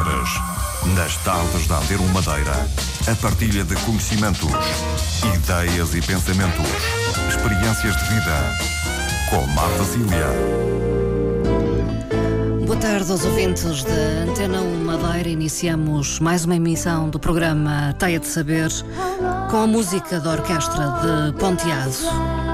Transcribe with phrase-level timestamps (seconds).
[0.00, 0.40] saberes.
[0.96, 2.66] Nas tardes da Antero Madeira,
[3.10, 4.50] a partilha de conhecimentos,
[5.34, 6.66] ideias e pensamentos,
[7.28, 8.58] experiências de vida.
[9.28, 10.26] Com Marta Cília.
[12.66, 15.28] Boa tarde aos ouvintes da Antena 1 Madeira.
[15.28, 18.70] Iniciamos mais uma emissão do programa Teia de Saber
[19.50, 22.49] com a música da Orquestra de Ponteado.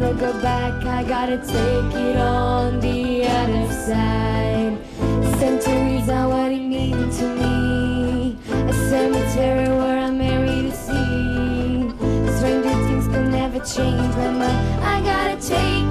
[0.00, 0.84] Never go back.
[0.84, 4.78] I gotta take it on the other side.
[5.38, 8.38] Centuries are what it means to me.
[8.50, 11.90] A cemetery where I'm married to see.
[12.38, 14.84] Stranger things can never change my mind.
[14.84, 15.89] I gotta take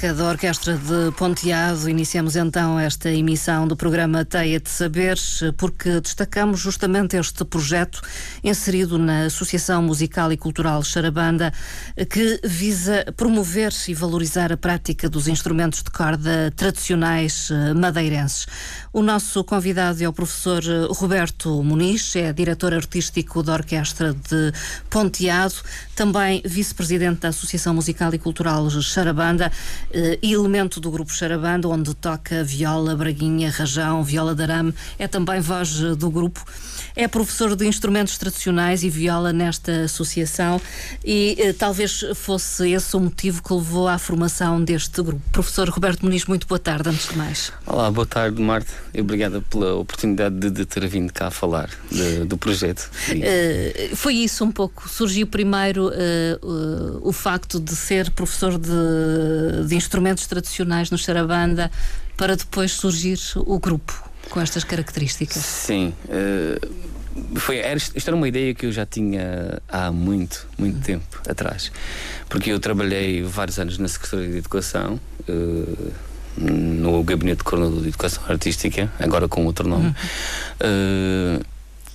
[0.00, 6.00] Música da Orquestra de Ponteado, iniciamos então esta emissão do programa Teia de Saberes, porque
[6.00, 8.00] destacamos justamente este projeto
[8.42, 11.52] inserido na Associação Musical e Cultural Charabanda,
[12.08, 18.46] que visa promover e valorizar a prática dos instrumentos de corda tradicionais eh, madeirenses.
[18.92, 24.52] O nosso convidado é o professor eh, Roberto Muniz, é diretor artístico da Orquestra de
[24.90, 25.54] Ponteado,
[25.94, 29.52] também vice-presidente da Associação Musical e Cultural Charabanda
[29.92, 35.06] eh, e elemento do grupo Charabanda, onde toca viola, braguinha, rajão, viola de arame, é
[35.06, 36.44] também voz eh, do grupo.
[36.96, 40.60] É professor de instrumentos tradicionais e viola nesta associação
[41.04, 45.22] e talvez fosse esse o motivo que levou à formação deste grupo.
[45.30, 47.52] Professor Roberto Muniz, muito boa tarde, antes de mais.
[47.64, 48.80] Olá, boa tarde, Marta.
[48.98, 52.90] Obrigada pela oportunidade de, de ter vindo cá falar de- do projeto.
[53.10, 54.88] Eh, foi isso um pouco.
[54.88, 61.70] Surgiu primeiro eh, o- o facto de ser professor de, de instrumentos tradicionais no Charabanda
[62.16, 65.42] para depois surgir o grupo com estas características.
[65.42, 66.60] Sim, eh,
[67.36, 71.72] foi, era, isto era uma ideia que eu já tinha há muito, muito tempo atrás.
[72.28, 75.92] Porque eu trabalhei vários anos na Secretaria de Educação, uh,
[76.36, 79.94] no Gabinete de Coordenador de Educação Artística, agora com outro nome.
[80.60, 81.44] Uh,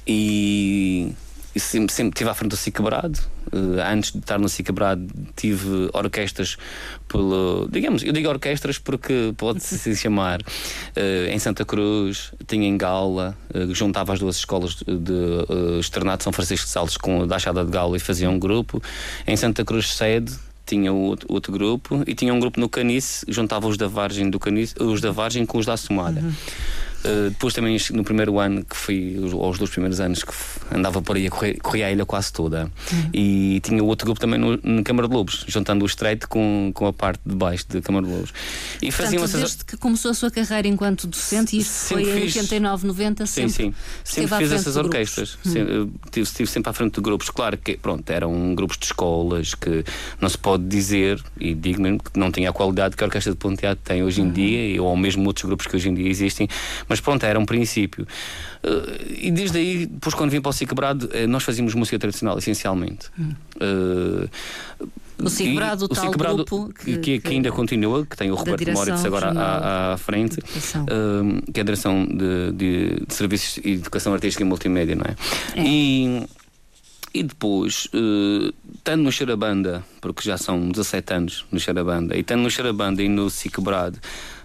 [0.08, 1.16] e
[1.56, 3.18] e sempre, sempre estive à frente do Cicabrado.
[3.48, 6.58] Uh, antes de estar no Cicabrado, tive orquestras
[7.08, 7.70] pelo.
[7.72, 10.42] Digamos, eu digo orquestras porque pode-se chamar.
[10.42, 16.26] Uh, em Santa Cruz, tinha em Gaula, uh, juntava as duas escolas de, de Externato
[16.26, 18.84] São Francisco de Sales com a da Achada de Gaula e fazia um grupo.
[19.26, 20.34] Em Santa Cruz, sede,
[20.66, 24.40] tinha outro, outro, grupo e tinha um grupo no Canice, juntava os da Vargem do
[24.40, 26.22] Canice, os da Vargem com os da Assomada.
[26.22, 26.34] Uhum.
[27.06, 30.34] Uh, depois também no primeiro ano, que fui, aos dois primeiros anos, que
[30.74, 32.72] andava por aí a correr, corria a ilha quase toda.
[32.92, 33.10] Uhum.
[33.13, 36.88] E tinha outro grupo também no, no Câmara de Lobos, juntando o estreito com, com
[36.88, 38.34] a parte de baixo da Câmara de Lobos.
[38.81, 39.42] E faziam Portanto, essas...
[39.42, 42.36] desde que começou a sua carreira enquanto docente, e isto foi fiz...
[42.36, 43.74] em 89, 90, sempre, sim, sim.
[44.04, 45.38] sempre fiz essas orquestras.
[45.46, 45.51] Uhum.
[45.51, 47.30] Sempre, estive, estive sempre à frente de grupos.
[47.30, 49.84] Claro que, pronto, eram grupos de escolas que
[50.19, 53.31] não se pode dizer, e digo mesmo que não tinha a qualidade que a Orquestra
[53.31, 54.31] de Ponteado tem hoje em uhum.
[54.31, 56.48] dia, ou mesmo outros grupos que hoje em dia existem,
[56.88, 58.08] mas pronto, era um princípio.
[58.64, 61.98] Uh, e desde aí, depois quando vim para o Cic Quebrado, uh, nós fazíamos música
[62.00, 63.10] tradicional, essencialmente.
[63.56, 64.30] Uh,
[65.18, 68.70] o Cibrado, o tal Cibrado, grupo que, que, que, ainda continua, que tem o Roberto
[68.72, 73.74] Moritz agora à, à, frente, uh, que é a direção de, de, de, Serviços e
[73.74, 75.16] Educação Artística e Multimédia, não é?
[75.56, 75.64] é.
[75.66, 76.28] E,
[77.14, 82.52] e depois, uh, no Xarabanda, porque já são 17 anos no Xarabanda, e estando no
[82.52, 83.98] Xarabanda e no Ciquebrado,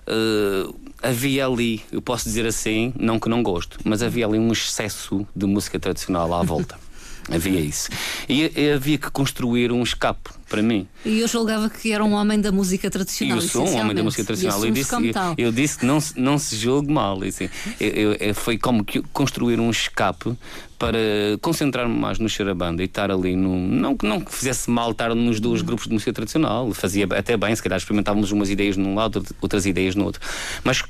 [0.06, 4.52] uh, havia ali, eu posso dizer assim, não que não gosto, mas havia ali um
[4.52, 6.78] excesso de música tradicional à volta.
[7.30, 7.88] havia isso.
[8.28, 10.86] E, e, havia que construir um escape para mim.
[11.04, 13.38] E eu julgava que era um homem da música tradicional.
[13.38, 14.64] Eu sou um homem da música tradicional.
[14.64, 17.22] Eu disse, eu, eu, disse que não, não se julgue mal.
[17.22, 17.48] Assim.
[17.80, 20.36] Eu, eu, foi como que construir um escape
[20.78, 20.98] para
[21.40, 23.56] concentrar-me mais no Xarabanda e estar ali no.
[23.56, 27.54] Não que não fizesse mal estar nos dois grupos de música tradicional, fazia até bem,
[27.54, 30.20] se calhar experimentávamos umas ideias num lado, outras ideias no outro.
[30.64, 30.82] Mas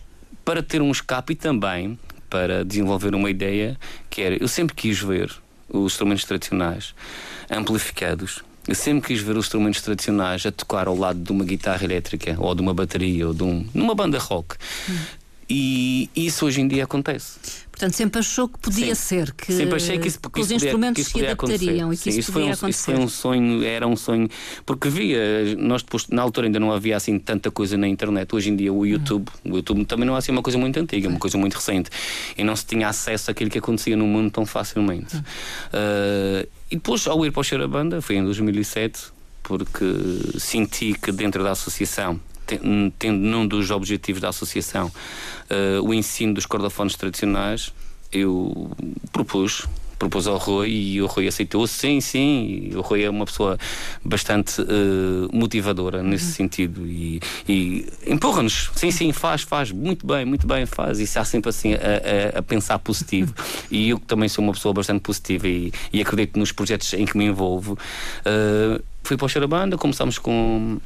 [0.44, 1.98] para ter um escape e também
[2.30, 3.76] para desenvolver uma ideia
[4.08, 4.36] que era.
[4.40, 5.30] Eu sempre quis ver
[5.72, 6.94] os instrumentos tradicionais
[7.50, 8.42] amplificados.
[8.68, 12.36] Eu sempre quis ver os instrumentos tradicionais a tocar ao lado de uma guitarra elétrica
[12.38, 14.56] ou de uma bateria ou de um, numa banda rock.
[14.88, 14.98] Hum.
[15.52, 17.40] E isso hoje em dia acontece.
[17.72, 19.16] Portanto, sempre achou que podia Sim.
[19.16, 22.18] ser, que, sempre achei que, isso, que, que os instrumentos se adaptariam e que Sim,
[22.20, 22.68] isso, podia foi um, acontecer.
[22.68, 24.28] Isso foi um sonho, era um sonho,
[24.64, 25.18] porque via,
[25.58, 28.32] nós depois, na altura ainda não havia assim tanta coisa na internet.
[28.32, 31.08] Hoje em dia o YouTube, o YouTube também não é assim uma coisa muito antiga,
[31.08, 31.90] uma coisa muito recente.
[32.38, 35.16] E não se tinha acesso àquilo que acontecia no mundo tão facilmente.
[35.16, 39.06] Uh, e depois, ao ir para o Xerabanda, foi em 2007,
[39.42, 39.84] porque
[40.38, 42.20] senti que dentro da associação
[42.98, 47.72] tendo num dos objetivos da associação uh, o ensino dos cordofones tradicionais,
[48.12, 48.70] eu
[49.12, 49.66] propus
[50.00, 52.70] propôs ao Rui e o Rui aceitou, sim, sim.
[52.74, 53.58] O Rui é uma pessoa
[54.02, 56.32] bastante uh, motivadora nesse uhum.
[56.32, 61.00] sentido e, e empurra-nos, sim, sim, faz, faz, muito bem, muito bem, faz.
[61.00, 63.34] E está sempre assim a, a, a pensar positivo.
[63.70, 67.16] e eu também sou uma pessoa bastante positiva e, e acredito nos projetos em que
[67.18, 67.78] me envolvo.
[68.20, 70.80] Uh, fui para o Xarabanda, começámos com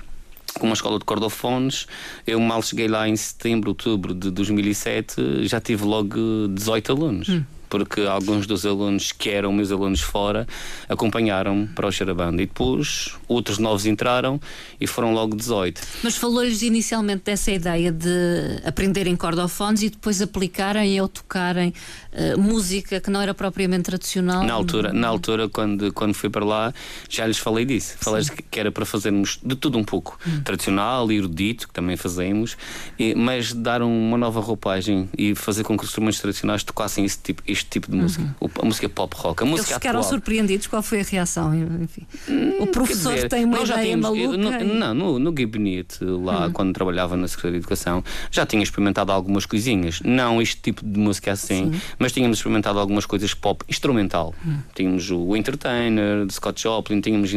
[0.59, 1.87] com uma escola de cordofones.
[2.27, 7.29] Eu mal cheguei lá em setembro, outubro de 2007, já tive logo 18 alunos.
[7.29, 7.45] Hum
[7.75, 10.47] porque alguns dos alunos que eram meus alunos fora
[10.89, 14.41] acompanharam para o Xarabanda e depois outros novos entraram
[14.81, 15.81] e foram logo 18.
[16.05, 21.75] Mas falou-lhes inicialmente dessa ideia de aprenderem cordofones e depois aplicarem ou tocarem
[22.15, 24.43] uh, música que não era propriamente tradicional?
[24.43, 26.75] Na altura, na altura quando, quando fui para lá,
[27.09, 27.97] já lhes falei disso.
[28.01, 30.19] Falei que era para fazermos de tudo um pouco.
[30.27, 30.43] Hum.
[30.43, 32.57] Tradicional, erudito, que também fazemos,
[32.99, 37.19] e, mas dar uma nova roupagem e fazer com que os instrumentos tradicionais tocassem esse
[37.19, 38.35] tipo, este tipo de música.
[38.41, 38.51] Uhum.
[38.63, 39.43] A música pop rock.
[39.43, 40.13] A música Eles ficaram atual.
[40.13, 40.67] surpreendidos?
[40.67, 41.55] Qual foi a reação?
[41.83, 42.07] Enfim.
[42.29, 44.37] Hum, o professor dizer, tem uma ideia tínhamos, maluca?
[44.37, 44.79] No, e...
[44.79, 46.53] Não, no, no gabinete, lá uhum.
[46.53, 50.01] quando trabalhava na Secretaria de Educação, já tinha experimentado algumas coisinhas.
[50.05, 51.81] Não este tipo de música assim, Sim.
[52.05, 54.35] Mas tínhamos experimentado algumas coisas pop instrumental.
[54.45, 54.59] Uhum.
[54.75, 57.33] Tínhamos o Entertainer, de Scott Joplin, tínhamos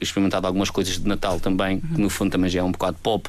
[0.00, 3.28] experimentado algumas coisas de Natal também, que no fundo também já é um bocado pop.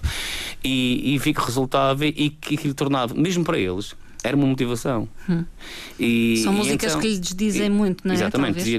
[0.63, 5.09] E, e vi que resultava e que aquilo tornava, mesmo para eles, era uma motivação.
[5.27, 5.43] Hum.
[5.99, 8.15] E, São músicas então, que lhes dizem e, muito, não é?
[8.15, 8.77] Exatamente,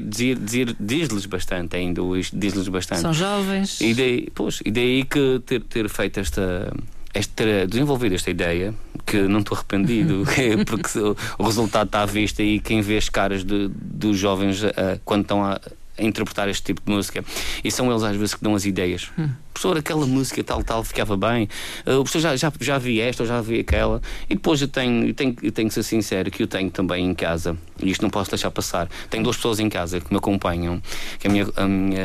[0.79, 2.01] diz-lhes bastante ainda
[2.33, 3.01] diz-lhes bastante.
[3.01, 3.81] São jovens.
[3.81, 6.73] E daí, pois, e daí que ter, ter feito esta.
[7.13, 10.25] Este, desenvolver esta ideia que não estou arrependido
[10.67, 10.99] porque
[11.39, 14.73] o resultado está à vista e quem vê as caras de, dos jovens uh,
[15.05, 15.61] quando estão a,
[15.99, 17.25] a interpretar este tipo de música
[17.63, 19.29] e são eles às vezes que dão as ideias hum.
[19.55, 21.49] Professor, aquela música tal, tal, ficava bem.
[21.87, 24.03] Uh, o professor já, já, já vi esta ou já vi aquela.
[24.29, 27.05] E depois eu tenho, eu tenho, eu tenho que ser sincero que eu tenho também
[27.07, 28.89] em casa, e isto não posso deixar passar.
[29.09, 30.83] Tenho duas pessoas em casa que me acompanham,
[31.19, 32.03] que é a minha, a minha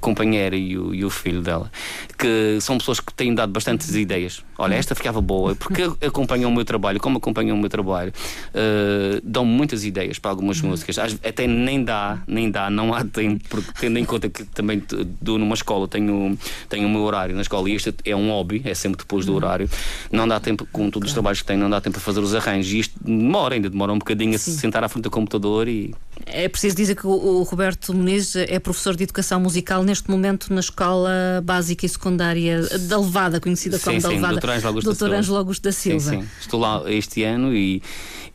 [0.00, 1.70] companheira e o, e o filho dela,
[2.16, 4.42] que são pessoas que têm dado bastantes ideias.
[4.58, 8.12] Olha, esta ficava boa, porque acompanham o meu trabalho, como acompanham o meu trabalho,
[8.54, 10.98] uh, dão muitas ideias para algumas músicas.
[10.98, 14.82] Às- Até nem dá, nem dá, não há tempo, porque tendo em conta que também
[15.20, 16.38] dou numa escola, tenho,
[16.76, 19.34] tenho o meu horário na escola e este é um hobby, é sempre depois do
[19.34, 19.68] horário,
[20.12, 22.34] não dá tempo, com todos os trabalhos que tenho, não dá tempo a fazer os
[22.34, 22.72] arranjos.
[22.72, 25.94] E isto demora, ainda demora um bocadinho a se sentar à frente do computador e
[26.26, 30.58] É preciso dizer que o, Roberto Muniz é professor de educação musical neste momento na
[30.58, 34.40] Escola Básica e Secundária da Levada, conhecida como Sim, da sim, Levada.
[34.40, 34.50] Dr.
[34.50, 34.94] Ângelo Augusto.
[34.94, 35.16] Silva.
[35.16, 36.22] Ângelo Augusto da Sim, Silva.
[36.22, 36.28] sim.
[36.40, 37.80] Estou lá este ano e,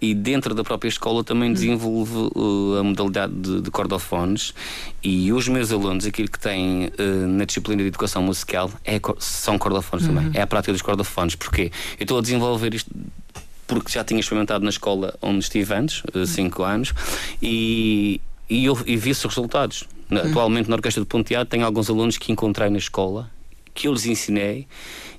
[0.01, 4.53] e dentro da própria escola também desenvolvo uh, a modalidade de, de cordofones
[5.03, 9.57] e os meus alunos, aquilo que têm uh, na disciplina de educação musical é, são
[9.57, 10.31] cordofones também.
[10.33, 11.35] É a prática dos cordofones.
[11.35, 11.71] Porquê?
[11.99, 12.89] Eu estou a desenvolver isto
[13.73, 16.93] porque já tinha experimentado na escola onde estive antes, 5 anos,
[17.41, 19.85] e, e, eu, e vi esses resultados.
[20.09, 23.29] Na- Atualmente na Orquestra de Ponteado tenho alguns alunos que encontrei na escola,
[23.73, 24.67] que eu lhes ensinei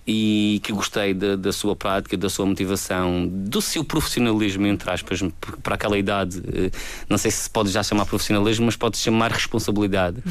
[0.06, 5.20] e que gostei da, da sua prática, da sua motivação, do seu profissionalismo, entre aspas,
[5.62, 6.42] para aquela idade.
[6.52, 6.70] eh,
[7.08, 10.22] Não sei se pode já chamar profissionalismo, mas pode chamar responsabilidade.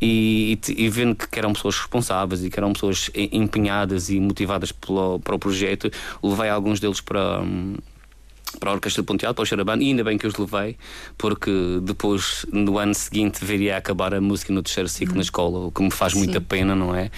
[0.00, 4.18] E, e e vendo que eram pessoas responsáveis e que eram pessoas e- empenhadas e
[4.18, 5.90] motivadas pelo, para o projeto,
[6.22, 7.42] levei alguns deles para.
[8.58, 10.76] Para a Orquestra de Ponteado, para o Xarabano, e ainda bem que os levei,
[11.18, 11.50] porque
[11.82, 15.70] depois, no ano seguinte, viria a acabar a música no terceiro ciclo na escola, o
[15.72, 16.44] que me faz muita Sim.
[16.48, 17.10] pena, não é?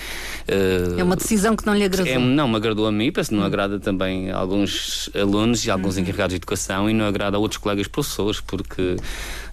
[0.48, 2.12] Eh, É uma decisão que não lhe agradou.
[2.12, 5.70] é, não me agradou a mim, penso que não agrada também a alguns alunos e
[5.70, 8.96] alguns encarregados de educação e não agrada a outros colegas professores, porque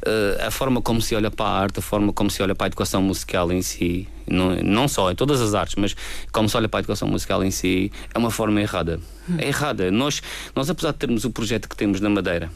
[0.05, 2.67] eh, a forma como se olha para a arte, a forma como se olha para
[2.67, 5.95] a educação musical em si, não, não só em todas as artes, mas
[6.31, 8.99] como se olha para a educação musical em si, é uma forma errada.
[9.37, 9.91] É errada.
[9.91, 10.21] Nós,
[10.55, 12.49] nós, apesar de termos o projeto que temos na Madeira,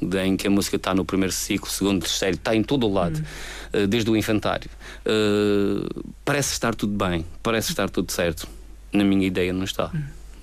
[0.00, 2.92] de- em que a música está no primeiro ciclo, segundo, terceiro, está em todo o
[2.92, 3.22] lado,
[3.72, 4.68] eh, desde o infantário.
[5.04, 5.86] Eh,
[6.24, 8.46] parece estar tudo bem, parece estar tudo certo.
[8.92, 9.90] Na minha ideia, não está.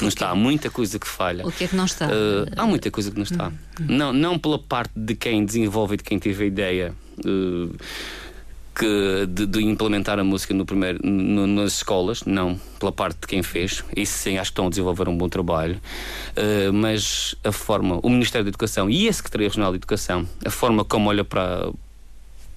[0.01, 0.29] Não está.
[0.29, 1.46] Há muita coisa que falha.
[1.46, 2.05] O que é que não está?
[2.05, 3.51] Eh, há muita coisa que não está.
[3.81, 6.93] Não, não pela parte de quem desenvolve e de quem teve a ideia.
[7.25, 7.75] eh,
[8.80, 13.28] que de, de implementar a música no primeiro, no- nas escolas, não pela parte de
[13.28, 13.84] quem fez.
[13.96, 15.80] Isso sim, acho que estão a desenvolver um bom trabalho.
[16.36, 20.50] Eh, mas a forma, o Ministério da Educação e a Secretaria Regional de Educação, a
[20.50, 21.70] forma como olha para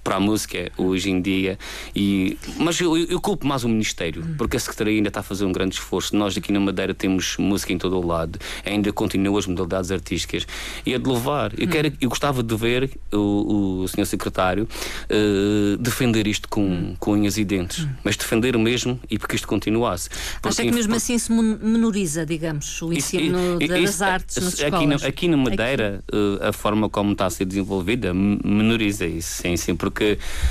[0.03, 1.59] para a música hoje em dia
[1.95, 5.45] e mas eu, eu culpo mais o Ministério porque a Secretaria ainda está a fazer
[5.45, 9.37] um grande esforço nós aqui na Madeira temos música em todo o lado ainda continuam
[9.37, 10.47] as modalidades artísticas
[10.85, 14.07] e é de louvar eu, quero, eu gostava de ver o, o Sr.
[14.07, 14.69] Secretário
[15.09, 20.09] eh, defender isto com, com unhas e dentes mas defender mesmo e porque isto continuasse
[20.13, 24.37] Acha Porque- que mesmo assim se menoriza, digamos, o isso- ensino i- das isso- artes
[24.37, 25.03] nas aqui escolas?
[25.03, 29.57] Na, aqui na Madeira, eh, a forma como está a ser desenvolvida menoriza isso, sim,
[29.57, 29.92] sim, porque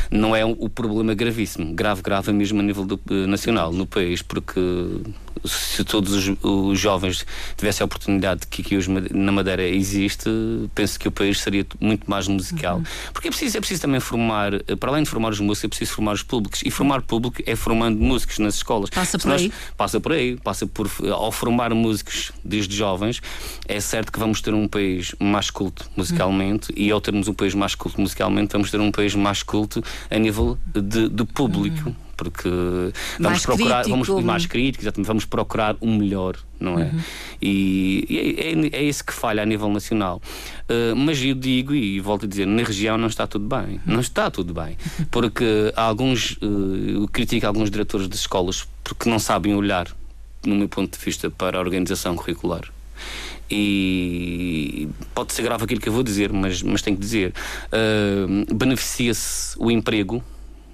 [0.09, 3.85] não é o, o problema gravíssimo, grave, grave mesmo a nível do- eh, nacional, no
[3.85, 4.59] país, porque
[5.45, 7.25] se todos os, os jovens
[7.57, 8.77] tivessem a oportunidade que aqui
[9.13, 10.29] na Madeira existe,
[10.75, 12.77] penso que o país seria muito mais musical.
[12.77, 12.83] Uhum.
[13.13, 15.67] Porque é preciso, é preciso também formar, eh, para além de formar os músicos, é
[15.69, 16.61] preciso formar os públicos.
[16.65, 18.89] E formar público é formando músicos nas escolas.
[18.89, 19.51] Passa por aí.
[19.77, 23.21] passa por aí, passa por ao formar músicos desde jovens,
[23.67, 27.53] é certo que vamos ter um país mais culto musicalmente e ao termos um país
[27.55, 31.95] mais culto musicalmente, vamos ter um país mais culto a nível de, de público.
[32.15, 34.05] Porque vamos Mais procurar, crítico.
[34.05, 36.91] vamos mais crítico, exatamente, vamos procurar um melhor, não é?
[37.41, 38.17] E, e
[38.69, 40.21] é, é, é isso que falha a nível nacional.
[40.69, 43.81] Uh, mas eu digo e volto a dizer, na região não está tudo bem.
[43.87, 44.77] Não está tudo bem.
[45.09, 49.87] Porque há alguns, uh, eu critico alguns diretores de escolas porque não sabem olhar,
[50.45, 52.71] no meu ponto de vista, para a organização curricular.
[53.51, 57.33] E pode ser grave aquilo que eu vou dizer, mas, mas tenho que dizer.
[57.67, 60.23] Uh, Beneficia-se o emprego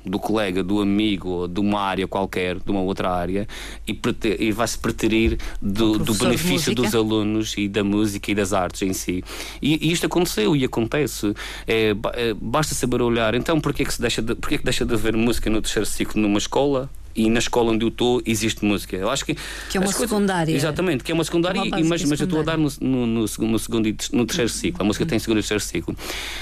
[0.08, 3.48] do colega, do amigo, ou de uma área qualquer, de uma outra área,
[3.88, 4.00] e,
[4.40, 8.94] e vai-se preterir do, do benefício dos alunos e da música e das artes em
[8.94, 9.24] si.
[9.62, 11.34] E, e isto aconteceu e acontece.
[11.68, 13.36] É, é, basta saber olhar.
[13.36, 16.22] Então, porquê que, se deixa de, porquê que deixa de haver música no terceiro ciclo
[16.22, 16.90] numa escola?
[17.18, 18.96] E na escola onde eu estou existe música.
[18.96, 19.36] Eu acho que.
[19.70, 20.52] Que é uma as coisas- secundária.
[20.54, 23.06] Exatamente, que é uma secundária, Uma e- mas, mas eu estou a dar no, no,
[23.08, 24.82] no no segundo e no terceiro ciclo.
[24.82, 25.96] A música tem segundo e terceiro ciclo.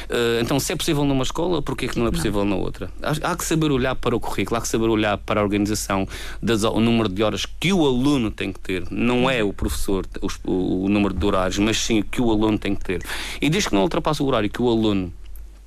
[0.10, 2.92] Eh, então, se é possível numa escola, porquê que não é possível na outra?
[3.02, 6.08] Há, há que saber olhar para o currículo, há que saber olhar para a organização,
[6.42, 8.84] das, o número de horas que o aluno tem que ter.
[8.92, 12.58] Não é o professor os- o, o número de horários, mas sim que o aluno
[12.60, 13.02] tem que ter.
[13.42, 15.14] E desde que não ultrapasse o horário que o aluno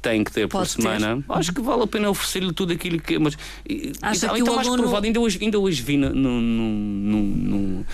[0.01, 0.83] tem que ter por Pode ter.
[0.83, 3.19] semana, acho que vale a pena oferecer-lhe tudo aquilo que.
[3.19, 3.37] Mas,
[3.69, 6.11] e- Acha então, que o então mais aluno- provado, ainda hoje, ainda hoje vi no,
[6.11, 7.85] no- no-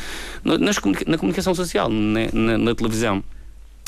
[0.44, 3.22] no- nas na comunicação social, na, na- na televisão,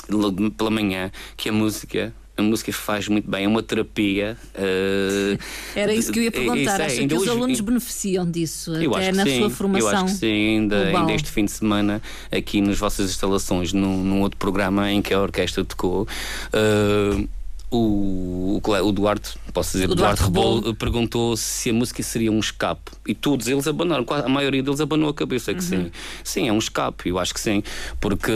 [0.08, 2.12] logo pela manhã, que a música.
[2.38, 4.36] A música faz muito bem, é uma terapia.
[4.54, 5.38] eh,
[5.74, 6.80] Era isso que eu ia é- é perguntar.
[6.82, 9.48] é, Acha que os hoje- alunos beneficiam disso, eu até acho que na sim, sua
[9.50, 9.88] formação?
[9.90, 10.26] Eu acho que sim,
[10.58, 11.00] ainda, global?
[11.00, 15.14] ainda este fim de semana, aqui nas vossas instalações, num, num outro programa em que
[15.14, 16.06] a orquestra tocou.
[16.52, 17.24] eh,
[17.70, 20.74] o, o, Duarte, posso dizer, O Duarte Duarte Rebolo, Rebolo.
[20.76, 22.92] perguntou se a música seria um escape.
[23.06, 25.66] E todos eles abanaram, a maioria deles abanou a cabeça que Uhum.
[25.86, 25.90] sim.
[26.22, 27.62] Sim, é um escape, eu acho que sim.
[28.00, 28.32] Porque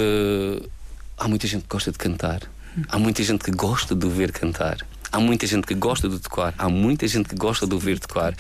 [1.17, 2.43] há muita gente que gosta de cantar,
[2.89, 4.79] há muita gente que gosta de ouvir cantar.
[5.13, 8.33] Há muita gente que gosta de tocar, há muita gente que gosta de ouvir tocar.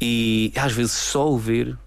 [0.00, 1.78] E às vezes só ouvir,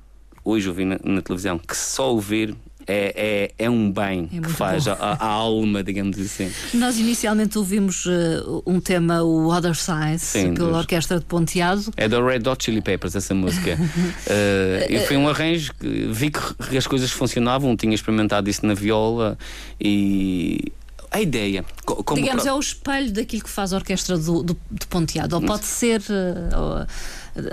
[0.44, 2.56] hoje ouvi na, na televisão, que só ouvir
[2.88, 6.52] é, é, é um bem É que faz a, alma, digamos assim.
[6.74, 11.92] Nós inicialmente ouvimos eh, um tema, o Other Side, Sim, pela dos- Orquestra de Ponteado.
[11.98, 13.78] É da Red Hot Chili Peppers essa música.
[14.28, 18.74] Eh, e foi um arranjo que vi que as coisas funcionavam, tinha experimentado isso na
[18.74, 19.38] viola
[19.80, 20.72] e
[21.14, 21.64] a ideia.
[21.86, 24.88] co- Como Digamos, pro- é o espelho daquilo que faz a Orquestra do, do- de
[24.88, 25.36] Ponteado.
[25.36, 26.02] Ou pode ser.
[26.10, 26.80] eh, ou,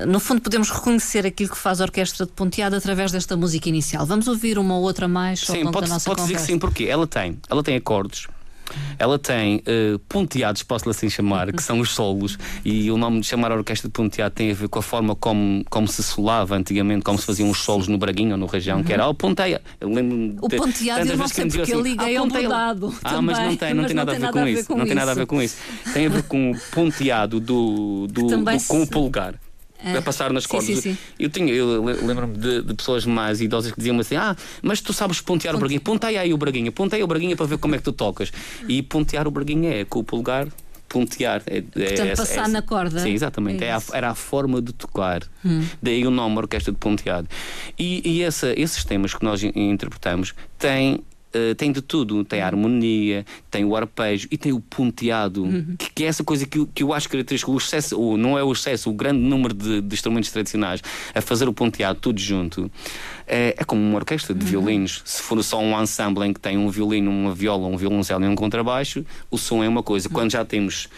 [0.00, 3.69] eh, no fundo, podemos reconhecer aquilo que faz a Orquestra de Ponteado através desta música
[3.69, 4.05] inicial.
[4.07, 6.59] Vamos ouvir uma ou outra mais ao Sim, pode, da nossa pode dizer que sim,
[6.59, 8.26] porque ela tem, ela tem acordes.
[8.99, 13.27] Ela tem eh, ponteados, posso-lhe assim chamar, que são os solos, e o nome de
[13.27, 16.57] chamar a orquestra de ponteado tem a ver com a forma como, como se solava
[16.57, 19.61] antigamente, como se faziam os solos no Braguinho ou no Região, que era oh, ponteia.
[19.81, 23.23] Eu lembro-me O ponteado, eu não sei porque assim, liguei "Ah, ao ponteia." bordado Ah,
[23.23, 24.77] mas não tem, não tem nada a ver com isso.
[24.77, 25.57] Não tem nada a ver com isso.
[25.93, 29.35] Tem a ver com o ponteado do, do, do- com o polegar.
[29.85, 29.97] É.
[29.97, 30.67] A passar nas cordas.
[30.67, 30.99] sim, sim.
[31.19, 34.81] Eu, tinha, eu le- lembro-me de, de pessoas mais idosas que diziam assim: Ah, mas
[34.81, 37.75] tu sabes pontear o braguinha, ponteia aí o braguinha, ponteia o braguinha para ver como
[37.75, 38.31] é que tu tocas.
[38.69, 40.47] E pontear o braguinha é com o polegar.
[40.89, 42.99] Pontear é, é Portanto, essa- passar essa- na corda.
[43.01, 43.63] Sim, exatamente.
[43.63, 45.23] É É a- era a forma de tocar.
[45.81, 47.29] Daí o nome Orquestra de Ponteado.
[47.79, 51.01] E, e essa- esses temas que nós in- interpretamos têm.
[51.33, 55.45] Eh, tem de tudo, tem a harmonia, tem o arpejo e tem o ponteado,
[55.79, 58.39] que, que é essa coisa que, eu- que eu acho característica, o excesso, ou não
[58.39, 60.83] é o excesso, o grande número de, de instrumentos tradicionais
[61.15, 62.71] a fazer o ponteado tudo junto.
[63.26, 65.02] É, é como uma orquestra de violinos.
[65.04, 68.28] Se for só um ensemble em que tem um violino, uma viola, um violoncelo e
[68.28, 70.09] um contrabaixo, o som é uma coisa.
[70.09, 70.89] Quando já temos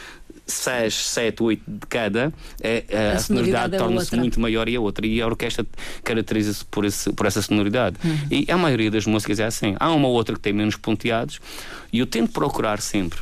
[0.47, 4.77] 6, 7, 8 de cada, é, é, A a, sonoridade é torna-se muito maior e
[4.77, 5.07] a outra.
[5.07, 5.65] E a orquestra
[6.05, 7.97] caracteriza-se por, esse- por essa sonoridade.
[8.05, 8.19] Uhum.
[8.31, 9.75] E a maioria das músicas é assim.
[9.79, 11.41] Há uma ou outra que tem menos ponteados
[11.93, 13.21] e eu tento procurar sempre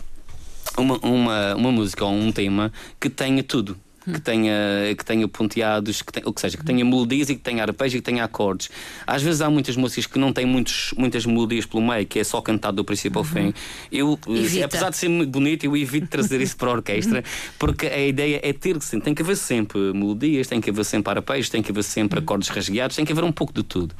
[0.77, 3.77] uma, uma, uma música ou um tema que tenha tudo.
[4.05, 4.53] Que tenha,
[4.97, 7.95] que tenha ponteados, que tenha, ou que seja, que tenha melodias e que tenha arpejos
[7.95, 8.71] e que tenha acordes.
[9.07, 12.25] Às vezes há muitas músicas que não têm muitos, muitas melodias pelo meio, que é
[12.25, 13.53] só cantado do princípio ao fim.
[13.93, 14.65] Eu, eh, Evita.
[14.65, 17.23] apesar de ser muito bonito, eu evito trazer isso para a orquestra,
[17.59, 21.11] porque a ideia é ter que tem que haver sempre melodias, tem que haver sempre
[21.13, 23.95] arpejos, tem que haver sempre acordes rasgueados, tem que haver um pouco de tudo.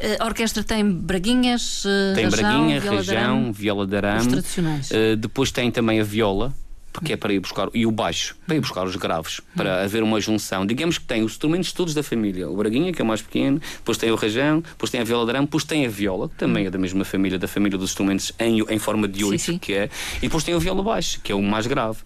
[0.00, 3.52] Eh, A orquestra tem braguinhas, eh, Tem rajão, braguinha, viola de rajão, arame.
[3.52, 4.28] viola de Os arame.
[4.30, 4.90] tradicionais.
[4.90, 6.54] Uh, depois tem também a viola,
[6.94, 10.02] porque é para ir buscar, e o baixo, para ir buscar os graves, para haver
[10.04, 10.64] uma junção.
[10.64, 12.48] Digamos que tem os instrumentos todos da família.
[12.48, 15.24] O braguinha, que é o mais pequeno, depois tem o rajão, depois tem a viola
[15.24, 17.90] de arame, depois tem a viola, que também é da mesma família, da família dos
[17.90, 21.32] instrumentos em, em forma de oito, que é, e depois tem o viola baixo, que
[21.32, 21.98] é o mais grave.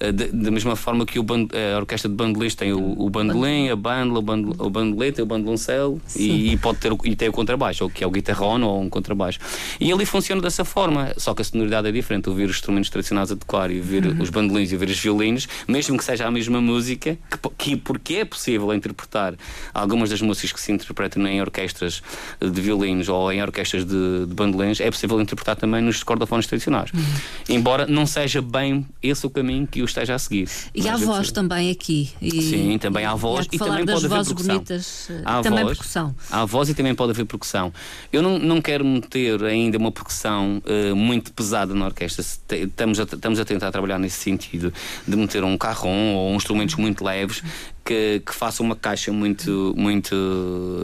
[0.00, 3.08] Uh, da- da mesma forma que o ban- a orquestra de bandolim tem o, o
[3.08, 7.28] bandolim, a bandla, o, bandol, o bandolete, o bandoloncelo e, e pode ter e tem
[7.28, 9.38] o contrabaixo, ou que é o guitarrón ou um contrabaixo.
[9.80, 12.28] E ali funciona dessa forma, só que a sonoridade é diferente.
[12.28, 14.20] Ouvir os instrumentos tradicionais a tocar e ouvir Uhum.
[14.20, 18.14] os bandolins e ouvir os violinos, mesmo que seja a mesma música, que, que porque
[18.16, 19.34] é possível interpretar
[19.72, 22.02] algumas das músicas que se interpretam em orquestras
[22.40, 26.90] de violinos ou em orquestras de, de bandolins, é possível interpretar também nos cordofones tradicionais.
[26.92, 27.02] Uhum.
[27.48, 30.48] Embora não seja bem esse o caminho que eu esteja a seguir.
[30.74, 32.10] E há voz também aqui.
[32.20, 34.54] E, Sim, também há voz e falar também pode haver vozes percussão.
[34.56, 35.08] bonitas.
[35.10, 36.14] eh, Há também voz, percussão.
[36.30, 37.72] Há voz e também pode haver percussão.
[38.12, 42.24] Eu não, não quero meter ainda uma percussão eh, muito pesada na orquestra.
[42.50, 44.72] Estamos a, estamos a tentar trabalhar nesse sentido,
[45.06, 47.42] de meter um carrom ou instrumentos muito leves
[47.84, 49.74] que, que façam uma caixa muito.
[49.76, 50.14] muito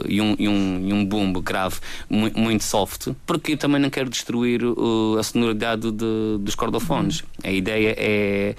[0.07, 1.77] e, um, e, um, e um bumbo grave
[2.09, 7.23] mu- muito soft, porque eu também não quero destruir uh, a sonoridade de- dos cordofones.
[7.43, 8.55] A ideia é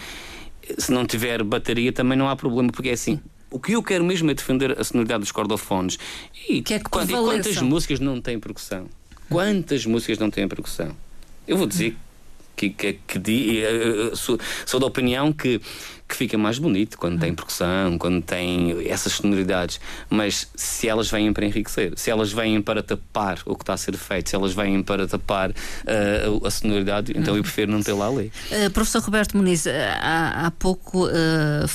[0.78, 3.20] se não tiver bateria também não há problema, porque é assim.
[3.50, 5.98] O que eu quero mesmo é defender a sonoridade dos cordofones.
[6.48, 8.86] E, Que é que e quantas músicas não têm percussão?
[9.28, 10.94] Quantas músicas não têm percussão?
[11.48, 11.96] Eu vou dizer
[12.60, 15.60] que, que, que di- eh, eh, sou, sou da opinião que
[16.08, 19.78] que fica mais bonito quando tem percussão, quando tem essas sonoridades,
[20.10, 23.76] mas se elas vêm para enriquecer, se elas vêm para tapar o que está a
[23.76, 25.52] ser feito, se elas vêm para tapar
[25.86, 28.32] eh, a- a sonoridade, então eu prefiro não tê-la ali.
[28.50, 29.70] Uh, professor Roberto Muniz, uh,
[30.00, 31.68] há, há pouco uh,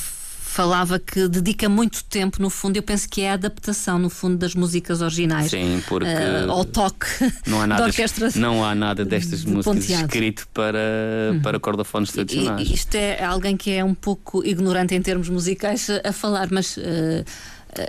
[0.55, 4.37] falava que dedica muito tempo, no fundo, eu penso que é a adaptação, no fundo,
[4.37, 5.51] das músicas originais.
[5.51, 7.07] Sim, porque uh, ao toque
[7.45, 8.29] não há da nada, orquestra.
[8.35, 10.05] não há nada destas de músicas ponteado.
[10.05, 10.79] escrito para,
[11.43, 12.69] para cordofones tradicionais.
[12.69, 16.47] E, isto é alguém que é um pouco ignorante em termos musicais a, a falar,
[16.49, 16.81] mas uh,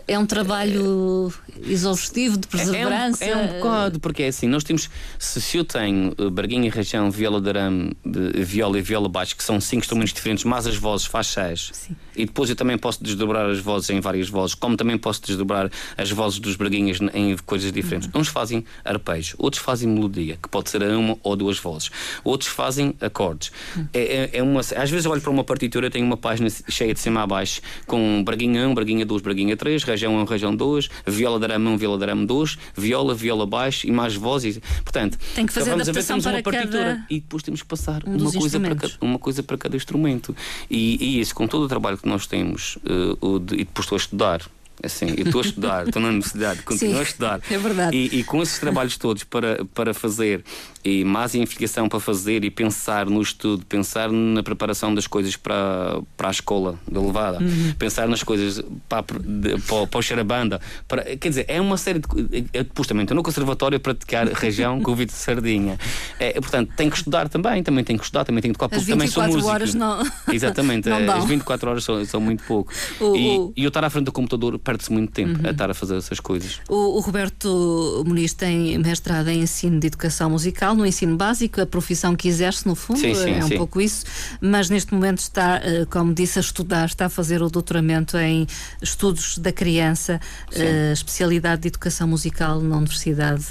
[0.07, 1.33] é um trabalho
[1.65, 3.25] exaustivo de perseverança.
[3.25, 6.31] É um, é um bocado, porque é assim, nós temos, se, se eu tenho uh,
[6.31, 10.45] barguinha e região, viola de arame, viola e viola baixo, que são cinco instrumentos diferentes,
[10.45, 11.71] mas as vozes faz seis.
[11.73, 11.97] Sim.
[12.15, 15.71] E depois eu também posso desdobrar as vozes em várias vozes, como também posso desdobrar
[15.97, 18.09] as vozes dos barguinhas em coisas diferentes.
[18.15, 21.91] Uns fazem arpejos, outros fazem melodia, que pode ser a uma ou duas vozes.
[22.25, 23.53] Outros fazem acordes.
[23.93, 26.95] É, é- é uma, às vezes eu olho para uma partitura, tenho uma página cheia
[26.95, 30.89] de cima a baixo, com barguinha 1, barguinha 2, barguinha 3, região 1, região 2,
[31.07, 34.59] viola de arame 1, viola de arame 2, viola, viola baixo e mais vozes.
[34.85, 37.63] Portanto, Tem que fazer vamos a ver, adaptação temos uma partitura cada e depois temos
[37.63, 40.37] que passar um uma, coisa para cada, uma coisa para cada instrumento.
[40.71, 42.79] E, e isso, com todo o trabalho que nós temos,
[43.21, 44.43] o de- e depois estou a estudar.
[44.83, 47.41] Assim, eu estou a estudar, estou na universidade, continuo Sim, a estudar.
[47.51, 47.97] é verdade.
[47.97, 50.45] E, e com esses trabalhos todos para, para fazer,
[50.87, 56.01] e mais investigação para fazer, e pensar no estudo, pensar na preparação das coisas para,
[56.17, 57.73] para a escola de levada, Uhum.
[57.79, 61.99] pensar nas coisas para, de- para, para o Xarabanda, para, quer dizer, é uma série
[61.99, 62.07] de.
[62.07, 62.17] co-
[62.53, 65.77] Eu depois também estou no conservatório a praticar região com o Vitor Sardinha.
[66.21, 68.89] É, portanto, tenho que estudar também, também tenho que estudar, também tenho que tocar, porque
[68.91, 69.51] também sou 24 músico.
[69.53, 71.17] horas não- Exatamente, não dão.
[71.19, 72.73] as 24 horas são, são muito pouco.
[73.01, 75.49] O- e, o- e eu estar à frente do computador perde-se muito tempo Uhum.
[75.49, 76.61] a estar a fazer essas coisas.
[76.69, 81.67] O, o Roberto Muniz tem mestrado em ensino de educação musical, no ensino básico, a
[81.67, 83.57] profissão que exerce, no fundo, Sim, sim, é um sim.
[83.57, 84.05] pouco isso,
[84.41, 88.47] mas neste momento está, eh, como disse, a estudar, está a fazer o doutoramento em
[88.83, 90.21] estudos da criança,
[90.53, 93.47] eh, especialidade de educação musical na Universidade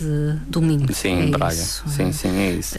[0.48, 0.94] do Minho.
[0.94, 1.54] Sim, é em Braga.
[1.54, 1.84] isso.
[1.88, 2.76] Sim, sim, é isso.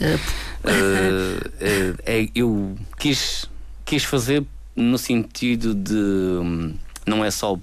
[2.05, 3.45] É, eu quis,
[3.85, 4.43] quis fazer
[4.75, 5.93] no sentido de.
[5.95, 6.73] hum,
[7.05, 7.57] Não é só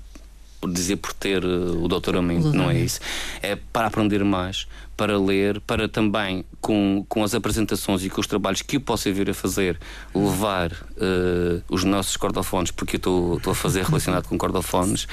[0.72, 2.98] dizer por ter o doutoramento, não é isso.
[3.42, 8.26] É para aprender mais, para ler, para também, com, com as apresentações e com os
[8.26, 9.78] trabalhos que eu possa vir a fazer,
[10.14, 15.06] levar eh, os nossos cordofones, porque eu estou a fazer relacionado com cordofones,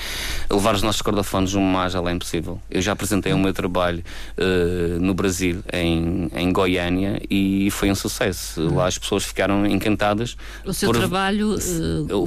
[0.50, 2.60] levar os nossos cordofones o mais além possível.
[2.70, 4.04] Eu já apresentei o meu trabalho
[4.38, 8.62] eh, no Brasil, em, em Goiânia, e foi um sucesso.
[8.74, 10.38] Lá as pessoas ficaram encantadas.
[10.66, 11.60] O seu por- trabalho eh,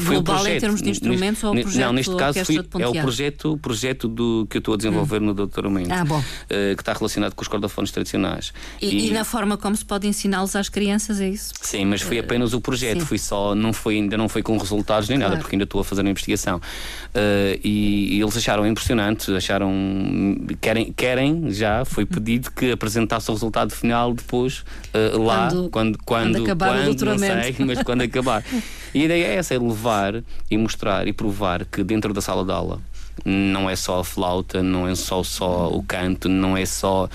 [0.01, 0.61] foi o global em projeto.
[0.61, 3.59] termos de Neste- instrumentos ou o projeto Não, neste caso fui- é o projeto, o
[3.59, 5.93] projeto do, que eu estou a desenvolver no doutoramento.
[5.93, 6.23] Ah, bom.
[6.49, 8.53] que está relacionado com os cordofones tradicionais.
[8.81, 11.53] E, e na forma como se pode ensiná-los às crianças, é isso?
[11.61, 13.07] Sim, mas foi apenas o projeto, sim.
[13.07, 15.43] fui só, não foi, ainda não foi com resultados nem nada, Claro.
[15.43, 16.61] porque ainda estou a fazer a investigação.
[17.15, 19.73] Eh, e, e eles acharam impressionante, acharam.
[20.61, 25.99] Querem, querem já, foi pedido que apresentasse o resultado final depois eh, lá, Quando- quando,
[26.05, 28.43] quando, quando quando, não sei, mas quando acabar.
[28.95, 32.45] E a ideia é essa, é levar e mostrar e provar que dentro da sala
[32.45, 32.81] de aula
[33.25, 37.09] não é só a flauta, não é só, só o canto, não é só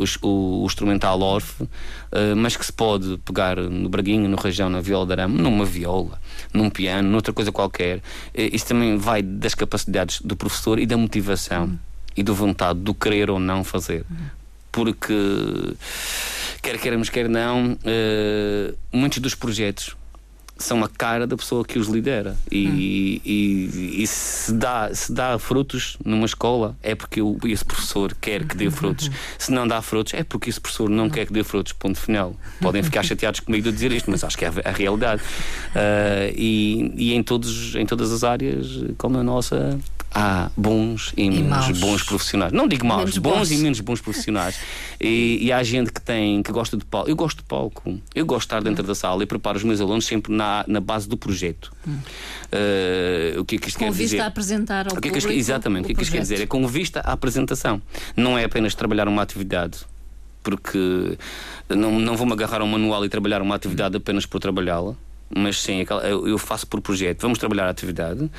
[0.00, 1.68] os- o, o instrumental orfe,
[2.12, 5.64] eh, mas que se pode pegar no braguinho, no rajão, na viola de arame, numa
[5.64, 6.20] viola,
[6.52, 8.00] num piano, noutra coisa qualquer.
[8.34, 11.78] Eh, isso também vai das capacidades do professor e da motivação
[12.16, 14.04] e da vontade do querer ou não fazer.
[14.72, 15.14] Porque,
[16.62, 19.96] quer queiramos, quer não, eh, muitos dos projetos
[20.58, 22.36] são a cara da pessoa que os lidera.
[22.50, 28.14] E, e- e se, dá, se dá frutos numa escola é porque o- esse professor
[28.20, 29.08] quer que dê frutos.
[29.38, 32.34] Se não dá frutos é porque esse professor não quer que dê frutos ponto final.
[32.60, 35.22] Podem ficar chateados comigo de dizer isto mas acho que é a, a realidade.
[35.74, 38.66] Ah, e, e em, todos, em todas as áreas
[38.96, 39.78] como a nossa
[40.10, 41.78] há bons e, menos maus.
[41.78, 42.50] bons profissionais.
[42.52, 43.50] Não digo maus, bons, bons.
[43.50, 44.58] e menos bons profissionais.
[44.98, 47.08] E, e há gente que tem que gosta de palco.
[47.10, 48.00] Eu gosto de palco.
[48.14, 50.80] Eu gosto de estar dentro da sala e preparo os meus alunos sempre na, na
[50.80, 51.70] base do projeto.
[52.50, 54.20] Eh, o que é que isto Com quer vista dizer?
[54.22, 56.20] a apresentar ao o que é que isto- exatamente o que é que isto quer
[56.22, 56.40] dizer?
[56.40, 57.80] É com vista à apresentação.
[58.16, 59.78] Não é apenas trabalhar uma atividade
[60.42, 61.18] porque
[61.68, 64.94] não, não vou-me agarrar a um manual e trabalhar uma atividade apenas por trabalhá-la
[65.30, 65.84] mas sim,
[66.26, 67.20] eu faço por projeto.
[67.20, 68.30] Vamos trabalhar a atividade,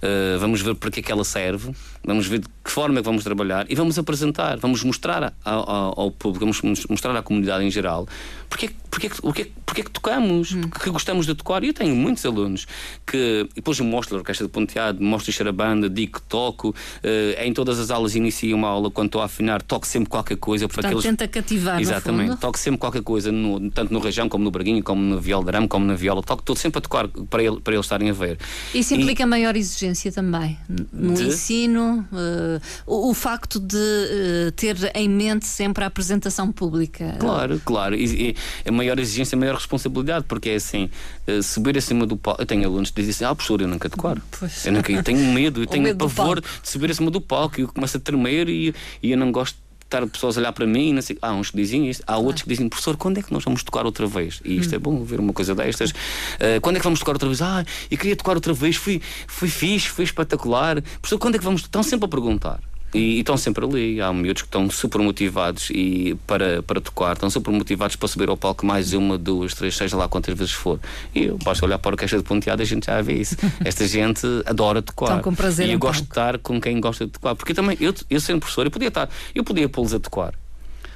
[0.00, 1.72] eh, vamos ver para que é que ela serve,
[2.04, 5.32] vamos ver de que forma é que vamos trabalhar e vamos apresentar, vamos mostrar a-
[5.50, 8.06] ao, ao público, vamos mos- mostrar à comunidade em geral
[8.48, 10.88] porque, é que- porque, é que- o que é que- porque é que tocamos, porque
[10.90, 11.62] gostamos de tocar.
[11.62, 12.66] E eu tenho muitos alunos
[13.06, 16.74] que e depois eu mostro a orquestra de ponteado, mostro a banda, digo que toco,
[17.02, 20.36] eh, em todas as aulas inicio uma aula quando estou a afinar, toco sempre qualquer
[20.38, 22.36] coisa para Portanto, que eles tenta cativar, Exatamente.
[22.38, 25.50] Toco sempre qualquer coisa, no- tanto no rajão, como no braguinho, como no viola de
[25.50, 26.22] arame, como na viola.
[26.22, 28.38] Toco tudo sempre a tocar para, ele- para eles estarem a ver.
[28.74, 30.58] Isso implica maior exigência também
[30.92, 31.24] no De?
[31.24, 37.16] ensino, eh, o, o facto de eh, ter em mente sempre a apresentação pública.
[37.18, 37.94] Claro, claro.
[37.94, 38.34] E,
[38.64, 40.90] e a maior exigência, a maior responsabilidade, porque é assim,
[41.26, 42.42] eh, subir acima do palco.
[42.42, 44.22] Eu tenho alunos que dizem assim: ah, professor, eu nunca decoro.
[44.38, 44.66] Pois.
[44.66, 47.60] Eu, nunca, eu tenho medo, eu tenho medo do pavor de subir acima do palco
[47.60, 50.66] e eu começo a tremer e, e eu não gosto estar pessoas a olhar para
[50.66, 50.90] mim.
[50.90, 51.18] e Não sei.
[51.20, 53.62] Há uns que dizem isto, há outros que dizem, professor, quando é que nós vamos
[53.62, 54.40] tocar outra vez?
[54.44, 55.92] E isto é bom ver uma coisa destas.
[56.38, 57.42] Eh, quando é que vamos tocar outra vez?
[57.42, 60.80] Ah, eu queria tocar outra vez, fui, fui fixe, foi espetacular.
[61.00, 61.62] Professor, quando é que vamos?
[61.62, 62.60] Estão sempre a perguntar.
[62.94, 64.00] E, e estão sempre ali.
[64.00, 68.28] Há miúdos que estão super motivados e para, para tocar, estão super motivados para subir
[68.28, 70.80] ao palco mais uma, duas, três, seja lá quantas vezes for.
[71.14, 73.36] E eu basta olhar para a orquestra de ponteada e a gente já vê isso.
[73.64, 75.06] Esta gente adora tocar.
[75.06, 76.20] Estão com prazer e eu gosto de palco.
[76.20, 77.34] estar com quem gosta de tocar.
[77.34, 80.34] Porque também, eu, eu sendo professor, eu podia estar, eu podia pô-los a tocar.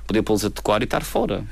[0.07, 1.45] Podia pô-los a tocar e estar fora.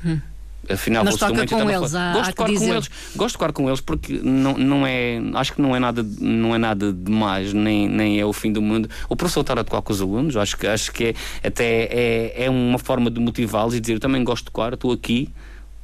[0.69, 1.03] Afinal.
[1.03, 2.89] Mas toca e com estava eles, há- gosto há de tocar com eles.
[3.15, 6.53] Gosto de tocar com eles porque não, não é, acho que não é nada, não
[6.55, 8.89] é nada demais, nem, nem é o fim do mundo.
[9.09, 11.05] O professor estar a tocar com os alunos, acho que, acho que
[11.43, 14.73] é, até é, é uma forma de motivá-los e dizer: Eu também gosto de tocar,
[14.73, 15.29] estou aqui.